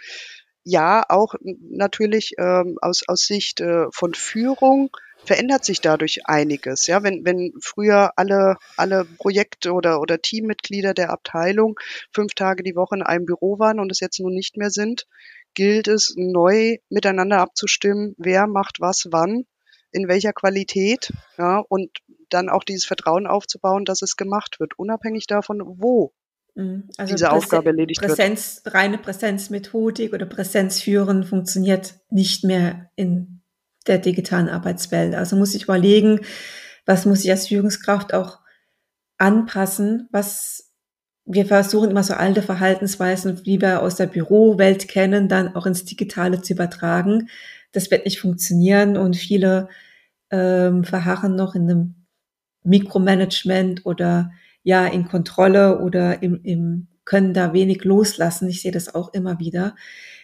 ja, 0.65 1.05
auch 1.09 1.35
natürlich 1.43 2.35
ähm, 2.39 2.79
aus, 2.81 3.03
aus 3.07 3.27
Sicht 3.27 3.61
äh, 3.61 3.87
von 3.93 4.15
Führung 4.15 4.91
verändert 5.25 5.65
sich 5.65 5.81
dadurch 5.81 6.27
einiges. 6.27 6.87
Ja, 6.87 7.03
wenn, 7.03 7.25
wenn 7.25 7.53
früher 7.61 8.13
alle, 8.17 8.57
alle 8.77 9.05
Projekte 9.05 9.73
oder, 9.73 10.01
oder 10.01 10.21
Teammitglieder 10.21 10.95
der 10.95 11.11
Abteilung 11.11 11.79
fünf 12.13 12.35
Tage 12.35 12.63
die 12.63 12.77
Woche 12.77 12.97
in 12.97 13.03
einem 13.03 13.27
Büro 13.27 13.59
waren 13.59 13.81
und 13.81 13.91
es 13.91 14.01
jetzt 14.01 14.21
nun 14.21 14.35
nicht 14.35 14.57
mehr 14.57 14.71
sind, 14.71 15.07
gilt 15.55 15.89
es 15.89 16.15
neu 16.17 16.77
miteinander 16.89 17.39
abzustimmen, 17.39 18.15
wer 18.19 18.47
macht 18.47 18.81
was 18.81 19.09
wann 19.11 19.47
in 19.93 20.09
welcher 20.09 20.33
Qualität, 20.33 21.13
ja, 21.39 21.59
und 21.69 21.89
dann 22.35 22.49
auch 22.49 22.65
dieses 22.65 22.85
Vertrauen 22.85 23.27
aufzubauen, 23.27 23.85
dass 23.85 24.03
es 24.03 24.17
gemacht 24.17 24.61
wird, 24.61 24.79
unabhängig 24.79 25.27
davon, 25.27 25.63
wo 25.65 26.13
mhm. 26.55 26.89
also 26.97 27.15
diese 27.15 27.27
Präse 27.27 27.37
Aufgabe 27.37 27.71
erledigt 27.71 28.01
Präsenz, 28.01 28.61
wird. 28.65 28.75
Reine 28.75 28.99
Präsenzmethodik 28.99 30.13
oder 30.13 30.27
Präsenzführen 30.27 31.25
funktioniert 31.25 31.95
nicht 32.11 32.45
mehr 32.45 32.91
in 32.97 33.43
der 33.87 33.99
digitalen 33.99 34.49
Arbeitswelt. 34.49 35.15
Also 35.15 35.37
muss 35.37 35.55
ich 35.55 35.65
überlegen, 35.65 36.21
was 36.87 37.07
muss 37.07 37.25
ich 37.25 37.31
als 37.31 37.49
Führungskraft 37.49 38.13
auch 38.13 38.41
anpassen, 39.19 40.09
was 40.11 40.73
wir 41.27 41.47
versuchen 41.47 41.91
immer 41.91 42.03
so 42.03 42.15
alte 42.15 42.43
Verhaltensweisen, 42.43 43.47
wie 43.47 43.61
wir 43.61 43.81
aus 43.81 43.97
der 43.97 44.07
Bürowelt 44.07 44.89
kennen, 44.89 45.29
dann 45.29 45.57
auch 45.57 45.65
ins 45.65 45.85
Digitale 45.85 46.43
zu 46.43 46.53
übertragen. 46.53 47.31
Das 47.73 47.91
wird 47.91 48.05
nicht 48.05 48.21
funktionieren 48.21 48.99
und 48.99 49.17
viele 49.17 49.69
ähm, 50.31 50.85
verharren 50.85 51.35
noch 51.35 51.55
in 51.55 51.63
einem 51.63 52.04
Mikromanagement 52.65 53.87
oder 53.87 54.33
ja 54.63 54.87
in 54.87 55.07
Kontrolle 55.07 55.81
oder 55.81 56.23
im, 56.23 56.41
im 56.43 56.89
können 57.05 57.35
da 57.35 57.53
wenig 57.53 57.85
loslassen. 57.85 58.49
Ich 58.49 58.63
sehe 58.63 58.73
das 58.73 58.95
auch 58.95 59.13
immer 59.13 59.39
wieder. 59.39 59.77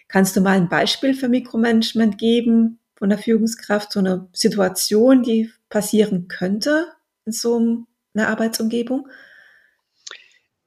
Kannst 0.07 0.35
du 0.35 0.41
mal 0.41 0.57
ein 0.57 0.69
Beispiel 0.69 1.13
für 1.13 1.29
Mikromanagement 1.29 2.17
geben 2.17 2.79
von 2.95 3.09
der 3.09 3.17
Führungskraft, 3.17 3.91
so 3.91 3.99
eine 3.99 4.27
Situation, 4.33 5.23
die 5.23 5.51
passieren 5.69 6.27
könnte 6.27 6.87
in 7.25 7.31
so 7.31 7.85
einer 8.13 8.27
Arbeitsumgebung? 8.27 9.07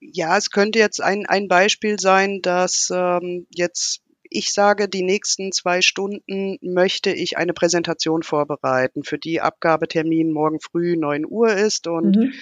Ja, 0.00 0.36
es 0.36 0.50
könnte 0.50 0.78
jetzt 0.78 1.02
ein, 1.02 1.26
ein 1.26 1.48
Beispiel 1.48 1.98
sein, 1.98 2.40
dass 2.42 2.90
ähm, 2.94 3.46
jetzt 3.50 4.03
ich 4.34 4.52
sage, 4.52 4.88
die 4.88 5.02
nächsten 5.02 5.52
zwei 5.52 5.80
Stunden 5.80 6.58
möchte 6.60 7.12
ich 7.12 7.38
eine 7.38 7.54
Präsentation 7.54 8.22
vorbereiten, 8.22 9.04
für 9.04 9.18
die 9.18 9.40
Abgabetermin 9.40 10.32
morgen 10.32 10.60
früh 10.60 10.96
neun 10.96 11.24
Uhr 11.24 11.52
ist 11.52 11.86
und 11.86 12.16
mhm 12.16 12.32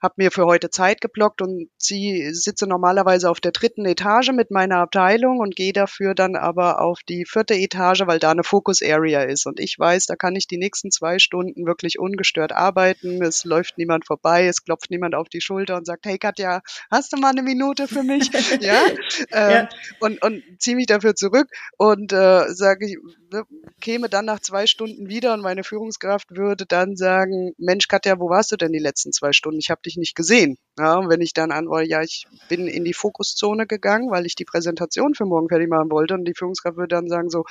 habe 0.00 0.14
mir 0.16 0.30
für 0.30 0.46
heute 0.46 0.70
Zeit 0.70 1.00
geblockt 1.00 1.42
und 1.42 1.68
sie 1.76 2.32
sitze 2.32 2.66
normalerweise 2.66 3.28
auf 3.30 3.40
der 3.40 3.52
dritten 3.52 3.84
Etage 3.84 4.30
mit 4.32 4.50
meiner 4.50 4.78
Abteilung 4.78 5.40
und 5.40 5.56
gehe 5.56 5.72
dafür 5.72 6.14
dann 6.14 6.36
aber 6.36 6.80
auf 6.80 7.00
die 7.08 7.24
vierte 7.24 7.54
Etage, 7.54 8.02
weil 8.06 8.18
da 8.18 8.30
eine 8.30 8.44
Focus 8.44 8.82
Area 8.82 9.22
ist. 9.22 9.46
Und 9.46 9.58
ich 9.58 9.78
weiß, 9.78 10.06
da 10.06 10.14
kann 10.14 10.36
ich 10.36 10.46
die 10.46 10.58
nächsten 10.58 10.90
zwei 10.90 11.18
Stunden 11.18 11.66
wirklich 11.66 11.98
ungestört 11.98 12.52
arbeiten. 12.52 13.22
Es 13.22 13.44
läuft 13.44 13.78
niemand 13.78 14.06
vorbei, 14.06 14.46
es 14.46 14.64
klopft 14.64 14.90
niemand 14.90 15.14
auf 15.14 15.28
die 15.28 15.40
Schulter 15.40 15.76
und 15.76 15.86
sagt, 15.86 16.06
hey 16.06 16.18
Katja, 16.18 16.62
hast 16.90 17.12
du 17.12 17.16
mal 17.16 17.30
eine 17.30 17.42
Minute 17.42 17.88
für 17.88 18.04
mich? 18.04 18.30
ja? 18.60 18.82
Ähm, 19.32 19.50
ja. 19.50 19.68
Und, 20.00 20.22
und 20.22 20.42
ziehe 20.58 20.76
mich 20.76 20.86
dafür 20.86 21.16
zurück 21.16 21.48
und 21.76 22.12
äh, 22.12 22.52
sage 22.54 22.86
ich, 22.86 22.98
ne, 23.32 23.44
käme 23.80 24.08
dann 24.08 24.24
nach 24.24 24.40
zwei 24.40 24.66
Stunden 24.66 25.08
wieder 25.08 25.34
und 25.34 25.40
meine 25.40 25.64
Führungskraft 25.64 26.36
würde 26.36 26.66
dann 26.66 26.96
sagen, 26.96 27.52
Mensch 27.58 27.88
Katja, 27.88 28.18
wo 28.18 28.28
warst 28.28 28.52
du 28.52 28.56
denn 28.56 28.72
die 28.72 28.78
letzten 28.78 29.12
zwei 29.12 29.32
Stunden? 29.32 29.58
Ich 29.58 29.70
habe 29.70 29.80
dich 29.88 29.96
nicht 29.96 30.14
gesehen. 30.14 30.58
Ja, 30.78 30.96
und 30.96 31.08
wenn 31.08 31.20
ich 31.20 31.32
dann 31.32 31.50
antworte, 31.50 31.88
ja, 31.88 32.02
ich 32.02 32.26
bin 32.48 32.68
in 32.68 32.84
die 32.84 32.94
Fokuszone 32.94 33.66
gegangen, 33.66 34.10
weil 34.10 34.26
ich 34.26 34.36
die 34.36 34.44
Präsentation 34.44 35.14
für 35.14 35.24
morgen 35.24 35.48
fertig 35.48 35.68
machen 35.68 35.90
wollte 35.90 36.14
und 36.14 36.24
die 36.24 36.34
Führungskraft 36.34 36.76
würde 36.76 36.94
dann 36.94 37.08
sagen 37.08 37.30
so, 37.30 37.44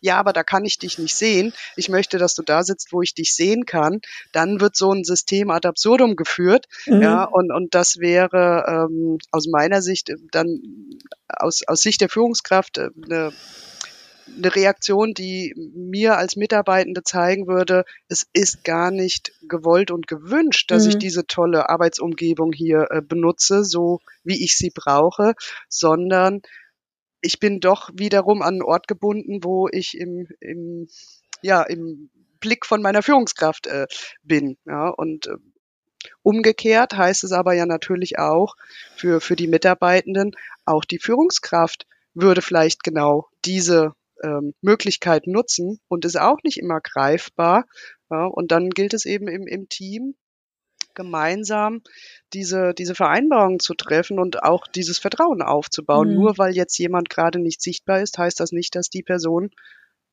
ja, 0.00 0.16
aber 0.16 0.32
da 0.32 0.42
kann 0.42 0.64
ich 0.64 0.78
dich 0.78 0.98
nicht 0.98 1.14
sehen. 1.14 1.52
Ich 1.76 1.90
möchte, 1.90 2.16
dass 2.16 2.34
du 2.34 2.42
da 2.42 2.62
sitzt, 2.62 2.92
wo 2.92 3.02
ich 3.02 3.14
dich 3.14 3.34
sehen 3.34 3.66
kann. 3.66 4.00
Dann 4.32 4.60
wird 4.60 4.76
so 4.76 4.92
ein 4.92 5.04
System 5.04 5.50
ad 5.50 5.68
absurdum 5.68 6.16
geführt. 6.16 6.66
Mhm. 6.86 7.02
Ja, 7.02 7.24
und, 7.24 7.52
und 7.52 7.74
das 7.74 7.98
wäre 7.98 8.88
ähm, 8.88 9.18
aus 9.30 9.46
meiner 9.46 9.82
Sicht 9.82 10.12
dann 10.30 10.60
aus, 11.28 11.62
aus 11.66 11.82
Sicht 11.82 12.00
der 12.00 12.08
Führungskraft 12.08 12.78
äh, 12.78 12.88
eine 13.04 13.32
eine 14.36 14.54
Reaktion, 14.54 15.14
die 15.14 15.54
mir 15.74 16.16
als 16.16 16.36
Mitarbeitende 16.36 17.02
zeigen 17.02 17.46
würde, 17.46 17.84
es 18.08 18.26
ist 18.32 18.64
gar 18.64 18.90
nicht 18.90 19.32
gewollt 19.48 19.90
und 19.90 20.06
gewünscht, 20.06 20.70
dass 20.70 20.84
mhm. 20.84 20.90
ich 20.90 20.98
diese 20.98 21.26
tolle 21.26 21.68
Arbeitsumgebung 21.68 22.52
hier 22.52 22.86
äh, 22.90 23.02
benutze, 23.02 23.64
so 23.64 24.00
wie 24.24 24.42
ich 24.44 24.56
sie 24.56 24.70
brauche, 24.74 25.34
sondern 25.68 26.42
ich 27.20 27.38
bin 27.38 27.60
doch 27.60 27.90
wiederum 27.94 28.42
an 28.42 28.54
einen 28.54 28.62
Ort 28.62 28.88
gebunden, 28.88 29.44
wo 29.44 29.68
ich 29.68 29.96
im, 29.98 30.26
im, 30.40 30.88
ja, 31.42 31.62
im 31.62 32.10
Blick 32.40 32.64
von 32.64 32.82
meiner 32.82 33.02
Führungskraft 33.02 33.66
äh, 33.66 33.86
bin. 34.22 34.56
Ja, 34.64 34.88
und 34.88 35.26
äh, 35.26 35.36
umgekehrt 36.22 36.96
heißt 36.96 37.24
es 37.24 37.32
aber 37.32 37.52
ja 37.52 37.66
natürlich 37.66 38.18
auch 38.18 38.56
für, 38.96 39.20
für 39.20 39.36
die 39.36 39.48
Mitarbeitenden, 39.48 40.32
auch 40.64 40.84
die 40.84 40.98
Führungskraft 40.98 41.86
würde 42.14 42.42
vielleicht 42.42 42.82
genau 42.82 43.28
diese 43.44 43.92
ähm, 44.22 44.54
Möglichkeit 44.60 45.26
nutzen 45.26 45.80
und 45.88 46.04
ist 46.04 46.18
auch 46.18 46.38
nicht 46.42 46.58
immer 46.58 46.80
greifbar. 46.80 47.64
Ja, 48.10 48.26
und 48.26 48.50
dann 48.52 48.70
gilt 48.70 48.94
es 48.94 49.04
eben 49.04 49.28
im, 49.28 49.46
im 49.46 49.68
Team 49.68 50.14
gemeinsam 50.94 51.82
diese, 52.32 52.74
diese 52.74 52.94
Vereinbarungen 52.94 53.60
zu 53.60 53.74
treffen 53.74 54.18
und 54.18 54.42
auch 54.42 54.66
dieses 54.66 54.98
Vertrauen 54.98 55.42
aufzubauen. 55.42 56.10
Mhm. 56.10 56.14
Nur 56.14 56.38
weil 56.38 56.54
jetzt 56.54 56.78
jemand 56.78 57.10
gerade 57.10 57.38
nicht 57.38 57.62
sichtbar 57.62 58.00
ist, 58.00 58.18
heißt 58.18 58.40
das 58.40 58.52
nicht, 58.52 58.74
dass 58.74 58.88
die 58.88 59.02
Person 59.02 59.50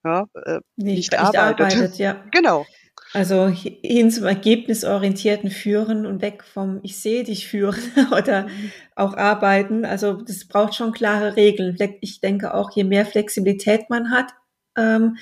ja, 0.04 0.28
äh, 0.46 0.60
nicht, 0.76 1.12
nicht, 1.12 1.20
arbeitet. 1.20 1.62
arbeitet 1.62 1.98
ja. 1.98 2.24
Genau. 2.32 2.66
Also 3.14 3.48
hin 3.48 4.12
zum 4.12 4.26
ergebnisorientierten 4.26 5.50
Führen 5.50 6.06
und 6.06 6.22
weg 6.22 6.44
vom 6.44 6.80
Ich 6.84 7.00
sehe 7.00 7.24
dich 7.24 7.48
führen 7.48 7.80
oder 8.12 8.44
mhm. 8.44 8.72
auch 8.96 9.16
arbeiten. 9.16 9.86
Also 9.86 10.14
das 10.14 10.46
braucht 10.46 10.76
schon 10.76 10.92
klare 10.92 11.36
Regeln. 11.36 11.78
Ich 12.02 12.20
denke 12.20 12.54
auch, 12.54 12.72
je 12.72 12.84
mehr 12.84 13.06
Flexibilität 13.06 13.90
man 13.90 14.12
hat, 14.12 14.34
ähm, 14.76 15.18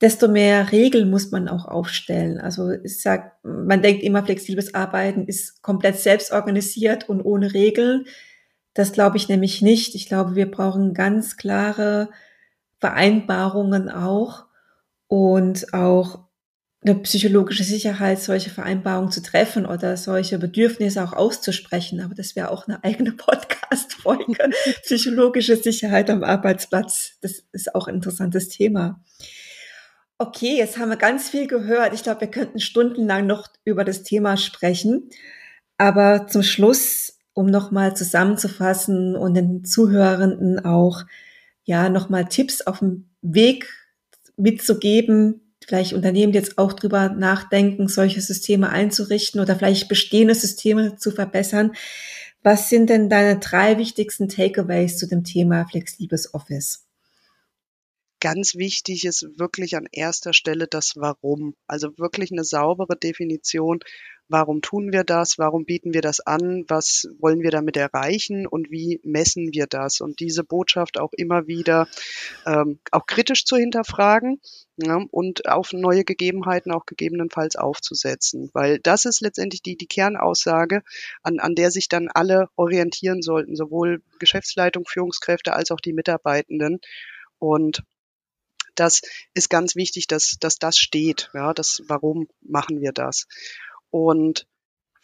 desto 0.00 0.28
mehr 0.28 0.70
Regeln 0.70 1.10
muss 1.10 1.30
man 1.30 1.48
auch 1.48 1.64
aufstellen. 1.64 2.38
Also 2.38 2.70
ich 2.70 3.00
sag, 3.00 3.32
man 3.42 3.80
denkt 3.80 4.02
immer, 4.02 4.22
flexibles 4.22 4.74
Arbeiten 4.74 5.26
ist 5.26 5.62
komplett 5.62 5.98
selbstorganisiert 5.98 7.08
und 7.08 7.22
ohne 7.22 7.54
Regeln. 7.54 8.04
Das 8.74 8.92
glaube 8.92 9.16
ich 9.16 9.28
nämlich 9.28 9.62
nicht. 9.62 9.94
Ich 9.94 10.06
glaube, 10.06 10.34
wir 10.34 10.50
brauchen 10.50 10.92
ganz 10.92 11.36
klare 11.38 12.10
Vereinbarungen 12.80 13.88
auch 13.88 14.44
und 15.06 15.72
auch 15.72 16.24
eine 16.84 16.96
psychologische 16.96 17.64
Sicherheit, 17.64 18.20
solche 18.20 18.50
Vereinbarungen 18.50 19.10
zu 19.10 19.22
treffen 19.22 19.64
oder 19.64 19.96
solche 19.96 20.38
Bedürfnisse 20.38 21.02
auch 21.02 21.14
auszusprechen. 21.14 22.00
Aber 22.00 22.14
das 22.14 22.36
wäre 22.36 22.50
auch 22.50 22.68
eine 22.68 22.84
eigene 22.84 23.12
Podcast-Folge. 23.16 24.50
Psychologische 24.82 25.56
Sicherheit 25.56 26.10
am 26.10 26.22
Arbeitsplatz. 26.22 27.14
Das 27.22 27.42
ist 27.52 27.74
auch 27.74 27.88
ein 27.88 27.96
interessantes 27.96 28.48
Thema. 28.48 29.02
Okay, 30.18 30.58
jetzt 30.58 30.78
haben 30.78 30.90
wir 30.90 30.96
ganz 30.96 31.28
viel 31.30 31.46
gehört. 31.46 31.94
Ich 31.94 32.02
glaube, 32.02 32.22
wir 32.22 32.30
könnten 32.30 32.60
stundenlang 32.60 33.26
noch 33.26 33.48
über 33.64 33.84
das 33.84 34.02
Thema 34.02 34.36
sprechen. 34.36 35.08
Aber 35.78 36.26
zum 36.26 36.42
Schluss, 36.42 37.18
um 37.32 37.46
nochmal 37.46 37.96
zusammenzufassen 37.96 39.16
und 39.16 39.34
den 39.34 39.64
Zuhörenden 39.64 40.64
auch, 40.64 41.02
ja, 41.64 41.88
nochmal 41.88 42.26
Tipps 42.26 42.60
auf 42.60 42.80
dem 42.80 43.08
Weg 43.22 43.68
mitzugeben, 44.36 45.43
vielleicht 45.66 45.92
Unternehmen 45.92 46.32
jetzt 46.32 46.58
auch 46.58 46.72
drüber 46.72 47.08
nachdenken, 47.08 47.88
solche 47.88 48.20
Systeme 48.20 48.70
einzurichten 48.70 49.40
oder 49.40 49.56
vielleicht 49.56 49.88
bestehende 49.88 50.34
Systeme 50.34 50.96
zu 50.96 51.10
verbessern. 51.10 51.72
Was 52.42 52.68
sind 52.68 52.90
denn 52.90 53.08
deine 53.08 53.38
drei 53.38 53.78
wichtigsten 53.78 54.28
Takeaways 54.28 54.98
zu 54.98 55.08
dem 55.08 55.24
Thema 55.24 55.66
flexibles 55.66 56.34
Office? 56.34 56.83
Ganz 58.24 58.54
wichtig 58.54 59.04
ist 59.04 59.38
wirklich 59.38 59.76
an 59.76 59.86
erster 59.92 60.32
Stelle 60.32 60.66
das 60.66 60.96
Warum. 60.96 61.54
Also 61.66 61.98
wirklich 61.98 62.32
eine 62.32 62.42
saubere 62.42 62.96
Definition, 62.96 63.80
Warum 64.28 64.62
tun 64.62 64.90
wir 64.90 65.04
das? 65.04 65.38
Warum 65.38 65.66
bieten 65.66 65.92
wir 65.92 66.00
das 66.00 66.20
an? 66.20 66.64
Was 66.68 67.06
wollen 67.20 67.42
wir 67.42 67.50
damit 67.50 67.76
erreichen? 67.76 68.46
Und 68.46 68.70
wie 68.70 68.98
messen 69.04 69.52
wir 69.52 69.66
das? 69.66 70.00
Und 70.00 70.18
diese 70.20 70.44
Botschaft 70.44 70.98
auch 70.98 71.12
immer 71.12 71.46
wieder 71.46 71.88
ähm, 72.46 72.78
auch 72.90 73.04
kritisch 73.06 73.44
zu 73.44 73.56
hinterfragen 73.56 74.40
ja, 74.76 75.04
und 75.10 75.46
auf 75.46 75.74
neue 75.74 76.04
Gegebenheiten 76.04 76.72
auch 76.72 76.86
gegebenenfalls 76.86 77.56
aufzusetzen. 77.56 78.48
Weil 78.54 78.78
das 78.78 79.04
ist 79.04 79.20
letztendlich 79.20 79.60
die, 79.60 79.76
die 79.76 79.88
Kernaussage, 79.88 80.82
an, 81.22 81.38
an 81.38 81.54
der 81.54 81.70
sich 81.70 81.90
dann 81.90 82.08
alle 82.08 82.48
orientieren 82.56 83.20
sollten, 83.20 83.56
sowohl 83.56 84.02
Geschäftsleitung, 84.20 84.86
Führungskräfte 84.86 85.52
als 85.52 85.70
auch 85.70 85.80
die 85.80 85.92
Mitarbeitenden. 85.92 86.80
Und 87.38 87.82
das 88.74 89.02
ist 89.34 89.50
ganz 89.50 89.76
wichtig, 89.76 90.06
dass, 90.06 90.36
dass 90.40 90.58
das 90.58 90.76
steht. 90.76 91.30
Ja, 91.34 91.52
das, 91.54 91.82
warum 91.86 92.28
machen 92.42 92.80
wir 92.80 92.92
das? 92.92 93.26
Und 93.90 94.46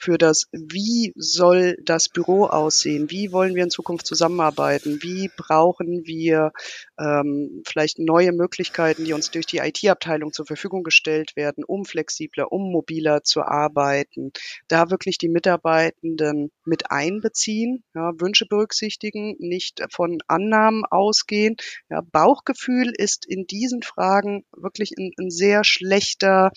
für 0.00 0.16
das, 0.18 0.46
wie 0.52 1.12
soll 1.14 1.76
das 1.84 2.08
Büro 2.08 2.46
aussehen, 2.46 3.10
wie 3.10 3.32
wollen 3.32 3.54
wir 3.54 3.62
in 3.62 3.70
Zukunft 3.70 4.06
zusammenarbeiten, 4.06 5.02
wie 5.02 5.30
brauchen 5.36 6.06
wir 6.06 6.52
ähm, 6.98 7.62
vielleicht 7.66 7.98
neue 7.98 8.32
Möglichkeiten, 8.32 9.04
die 9.04 9.12
uns 9.12 9.30
durch 9.30 9.46
die 9.46 9.58
IT-Abteilung 9.58 10.32
zur 10.32 10.46
Verfügung 10.46 10.82
gestellt 10.82 11.36
werden, 11.36 11.64
um 11.64 11.84
flexibler, 11.84 12.51
um 12.51 12.72
mobiler 12.72 13.22
zu 13.22 13.42
arbeiten, 13.42 14.32
da 14.68 14.90
wirklich 14.90 15.18
die 15.18 15.28
Mitarbeitenden 15.28 16.51
mit 16.64 16.90
einbeziehen, 16.90 17.84
ja, 17.94 18.12
Wünsche 18.18 18.46
berücksichtigen, 18.46 19.36
nicht 19.38 19.82
von 19.90 20.18
Annahmen 20.28 20.84
ausgehen. 20.86 21.57
Ja, 21.90 22.01
Bauchgefühl 22.01 22.92
ist 22.96 23.26
in 23.26 23.46
diesen 23.46 23.82
Fragen 23.82 24.44
wirklich 24.57 24.92
ein, 24.98 25.12
ein 25.18 25.30
sehr 25.30 25.62
schlechter 25.64 26.53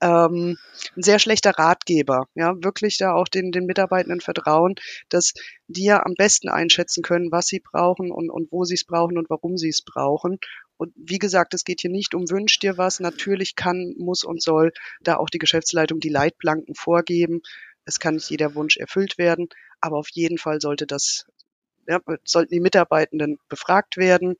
ähm, 0.00 0.58
ein 0.96 1.02
sehr 1.02 1.18
schlechter 1.18 1.50
Ratgeber. 1.50 2.26
Ja, 2.34 2.54
wirklich 2.62 2.96
da 2.98 3.12
auch 3.12 3.28
den, 3.28 3.52
den 3.52 3.66
Mitarbeitenden 3.66 4.20
vertrauen, 4.20 4.74
dass 5.08 5.34
die 5.68 5.84
ja 5.84 6.04
am 6.04 6.14
besten 6.14 6.48
einschätzen 6.48 7.02
können, 7.02 7.30
was 7.30 7.46
sie 7.46 7.60
brauchen 7.60 8.10
und, 8.10 8.30
und 8.30 8.50
wo 8.50 8.64
sie 8.64 8.74
es 8.74 8.84
brauchen 8.84 9.18
und 9.18 9.30
warum 9.30 9.56
sie 9.56 9.68
es 9.68 9.82
brauchen. 9.82 10.38
Und 10.76 10.94
wie 10.96 11.18
gesagt, 11.18 11.52
es 11.54 11.64
geht 11.64 11.82
hier 11.82 11.90
nicht 11.90 12.14
um 12.14 12.30
Wünsch 12.30 12.58
dir 12.58 12.78
was. 12.78 13.00
Natürlich 13.00 13.54
kann, 13.54 13.94
muss 13.98 14.24
und 14.24 14.42
soll 14.42 14.72
da 15.02 15.16
auch 15.16 15.28
die 15.28 15.38
Geschäftsleitung 15.38 16.00
die 16.00 16.08
Leitplanken 16.08 16.74
vorgeben. 16.74 17.42
Es 17.84 17.98
kann 17.98 18.14
nicht 18.14 18.30
jeder 18.30 18.54
Wunsch 18.54 18.76
erfüllt 18.76 19.18
werden, 19.18 19.48
aber 19.80 19.98
auf 19.98 20.08
jeden 20.12 20.38
Fall 20.38 20.60
sollte 20.60 20.86
das, 20.86 21.26
ja, 21.86 22.00
sollten 22.24 22.54
die 22.54 22.60
Mitarbeitenden 22.60 23.38
befragt 23.48 23.96
werden 23.96 24.36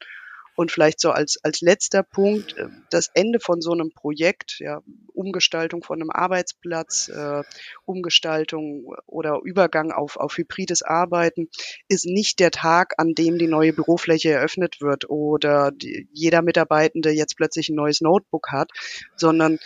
und 0.61 0.71
vielleicht 0.71 1.01
so 1.01 1.11
als, 1.11 1.43
als 1.43 1.63
letzter 1.63 2.03
Punkt, 2.03 2.55
äh, 2.59 2.67
das 2.91 3.11
Ende 3.15 3.41
von 3.41 3.63
so 3.63 3.73
einem 3.73 3.93
Projekt, 3.93 4.59
ja, 4.59 4.83
Umgestaltung 5.15 5.83
von 5.83 6.03
einem 6.03 6.11
Arbeitsplatz, 6.11 7.09
äh, 7.09 7.43
Umgestaltung 7.87 8.95
oder 9.07 9.41
Übergang 9.43 9.91
auf, 9.91 10.19
auf 10.19 10.37
hybrides 10.37 10.83
Arbeiten, 10.83 11.49
ist 11.89 12.05
nicht 12.05 12.41
der 12.41 12.51
Tag, 12.51 12.93
an 12.99 13.15
dem 13.15 13.39
die 13.39 13.47
neue 13.47 13.73
Bürofläche 13.73 14.33
eröffnet 14.33 14.83
wird 14.83 15.09
oder 15.09 15.71
die, 15.71 16.09
jeder 16.13 16.43
Mitarbeitende 16.43 17.11
jetzt 17.11 17.39
plötzlich 17.39 17.71
ein 17.71 17.77
neues 17.77 18.03
Notebook 18.03 18.49
hat, 18.53 18.71
sondern 19.17 19.59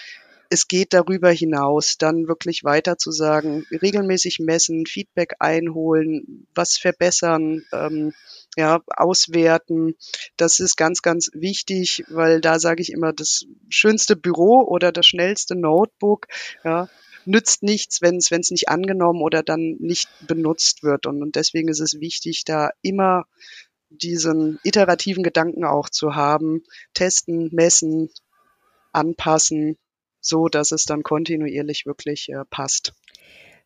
es 0.48 0.68
geht 0.68 0.92
darüber 0.92 1.30
hinaus, 1.30 1.98
dann 1.98 2.28
wirklich 2.28 2.62
weiter 2.62 2.96
zu 2.98 3.10
sagen, 3.10 3.66
regelmäßig 3.72 4.38
messen, 4.38 4.86
Feedback 4.86 5.34
einholen, 5.40 6.46
was 6.54 6.78
verbessern, 6.78 7.64
ähm, 7.72 8.12
ja, 8.56 8.80
auswerten. 8.88 9.94
Das 10.36 10.60
ist 10.60 10.76
ganz, 10.76 11.02
ganz 11.02 11.30
wichtig, 11.32 12.04
weil 12.08 12.40
da 12.40 12.58
sage 12.58 12.82
ich 12.82 12.92
immer, 12.92 13.12
das 13.12 13.46
schönste 13.68 14.16
Büro 14.16 14.62
oder 14.66 14.92
das 14.92 15.06
schnellste 15.06 15.56
Notebook, 15.56 16.26
ja, 16.64 16.88
nützt 17.26 17.62
nichts, 17.62 18.02
wenn 18.02 18.16
es 18.16 18.50
nicht 18.50 18.68
angenommen 18.68 19.22
oder 19.22 19.42
dann 19.42 19.76
nicht 19.78 20.08
benutzt 20.26 20.82
wird. 20.82 21.06
Und, 21.06 21.22
und 21.22 21.36
deswegen 21.36 21.68
ist 21.68 21.80
es 21.80 22.00
wichtig, 22.00 22.44
da 22.44 22.70
immer 22.82 23.24
diesen 23.88 24.58
iterativen 24.62 25.22
Gedanken 25.22 25.64
auch 25.64 25.88
zu 25.88 26.14
haben, 26.14 26.62
testen, 26.94 27.48
messen, 27.52 28.10
anpassen, 28.92 29.78
so 30.20 30.48
dass 30.48 30.72
es 30.72 30.84
dann 30.84 31.02
kontinuierlich 31.02 31.86
wirklich 31.86 32.28
äh, 32.28 32.44
passt. 32.50 32.92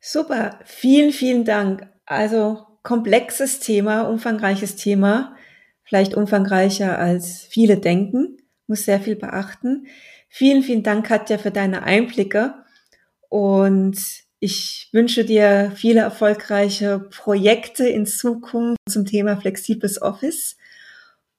Super, 0.01 0.61
vielen, 0.65 1.13
vielen 1.13 1.45
Dank. 1.45 1.89
Also 2.05 2.68
komplexes 2.89 3.61
Thema, 3.61 4.09
umfangreiches 4.09 4.77
Thema, 4.77 5.37
vielleicht 5.85 6.15
umfangreicher 6.15 6.99
als 6.99 7.43
viele 7.43 7.77
denken, 7.77 8.39
muss 8.67 8.87
sehr 8.87 8.99
viel 8.99 9.15
beachten. 9.15 9.89
Vielen, 10.31 10.63
vielen 10.63 10.83
Dank, 10.83 11.05
Katja, 11.05 11.37
für 11.37 11.51
deine 11.51 11.83
Einblicke 11.83 12.55
und 13.29 13.99
ich 14.41 14.89
wünsche 14.93 15.27
dir 15.27 15.71
viele 15.77 16.01
erfolgreiche 16.01 16.99
Projekte 17.11 17.87
in 17.87 18.07
Zukunft 18.07 18.79
zum 18.89 19.05
Thema 19.05 19.37
flexibles 19.37 20.01
Office 20.01 20.57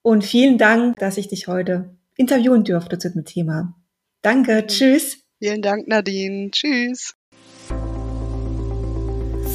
und 0.04 0.24
vielen 0.24 0.60
Dank, 0.60 0.98
dass 0.98 1.18
ich 1.18 1.30
dich 1.30 1.48
heute 1.48 1.98
interviewen 2.16 2.64
durfte 2.64 3.00
zu 3.00 3.10
dem 3.10 3.26
Thema. 3.26 3.76
Danke, 4.22 4.68
tschüss. 4.68 5.18
Vielen 5.40 5.64
Dank, 5.64 5.88
Nadine. 5.88 6.52
Tschüss. 6.52 7.16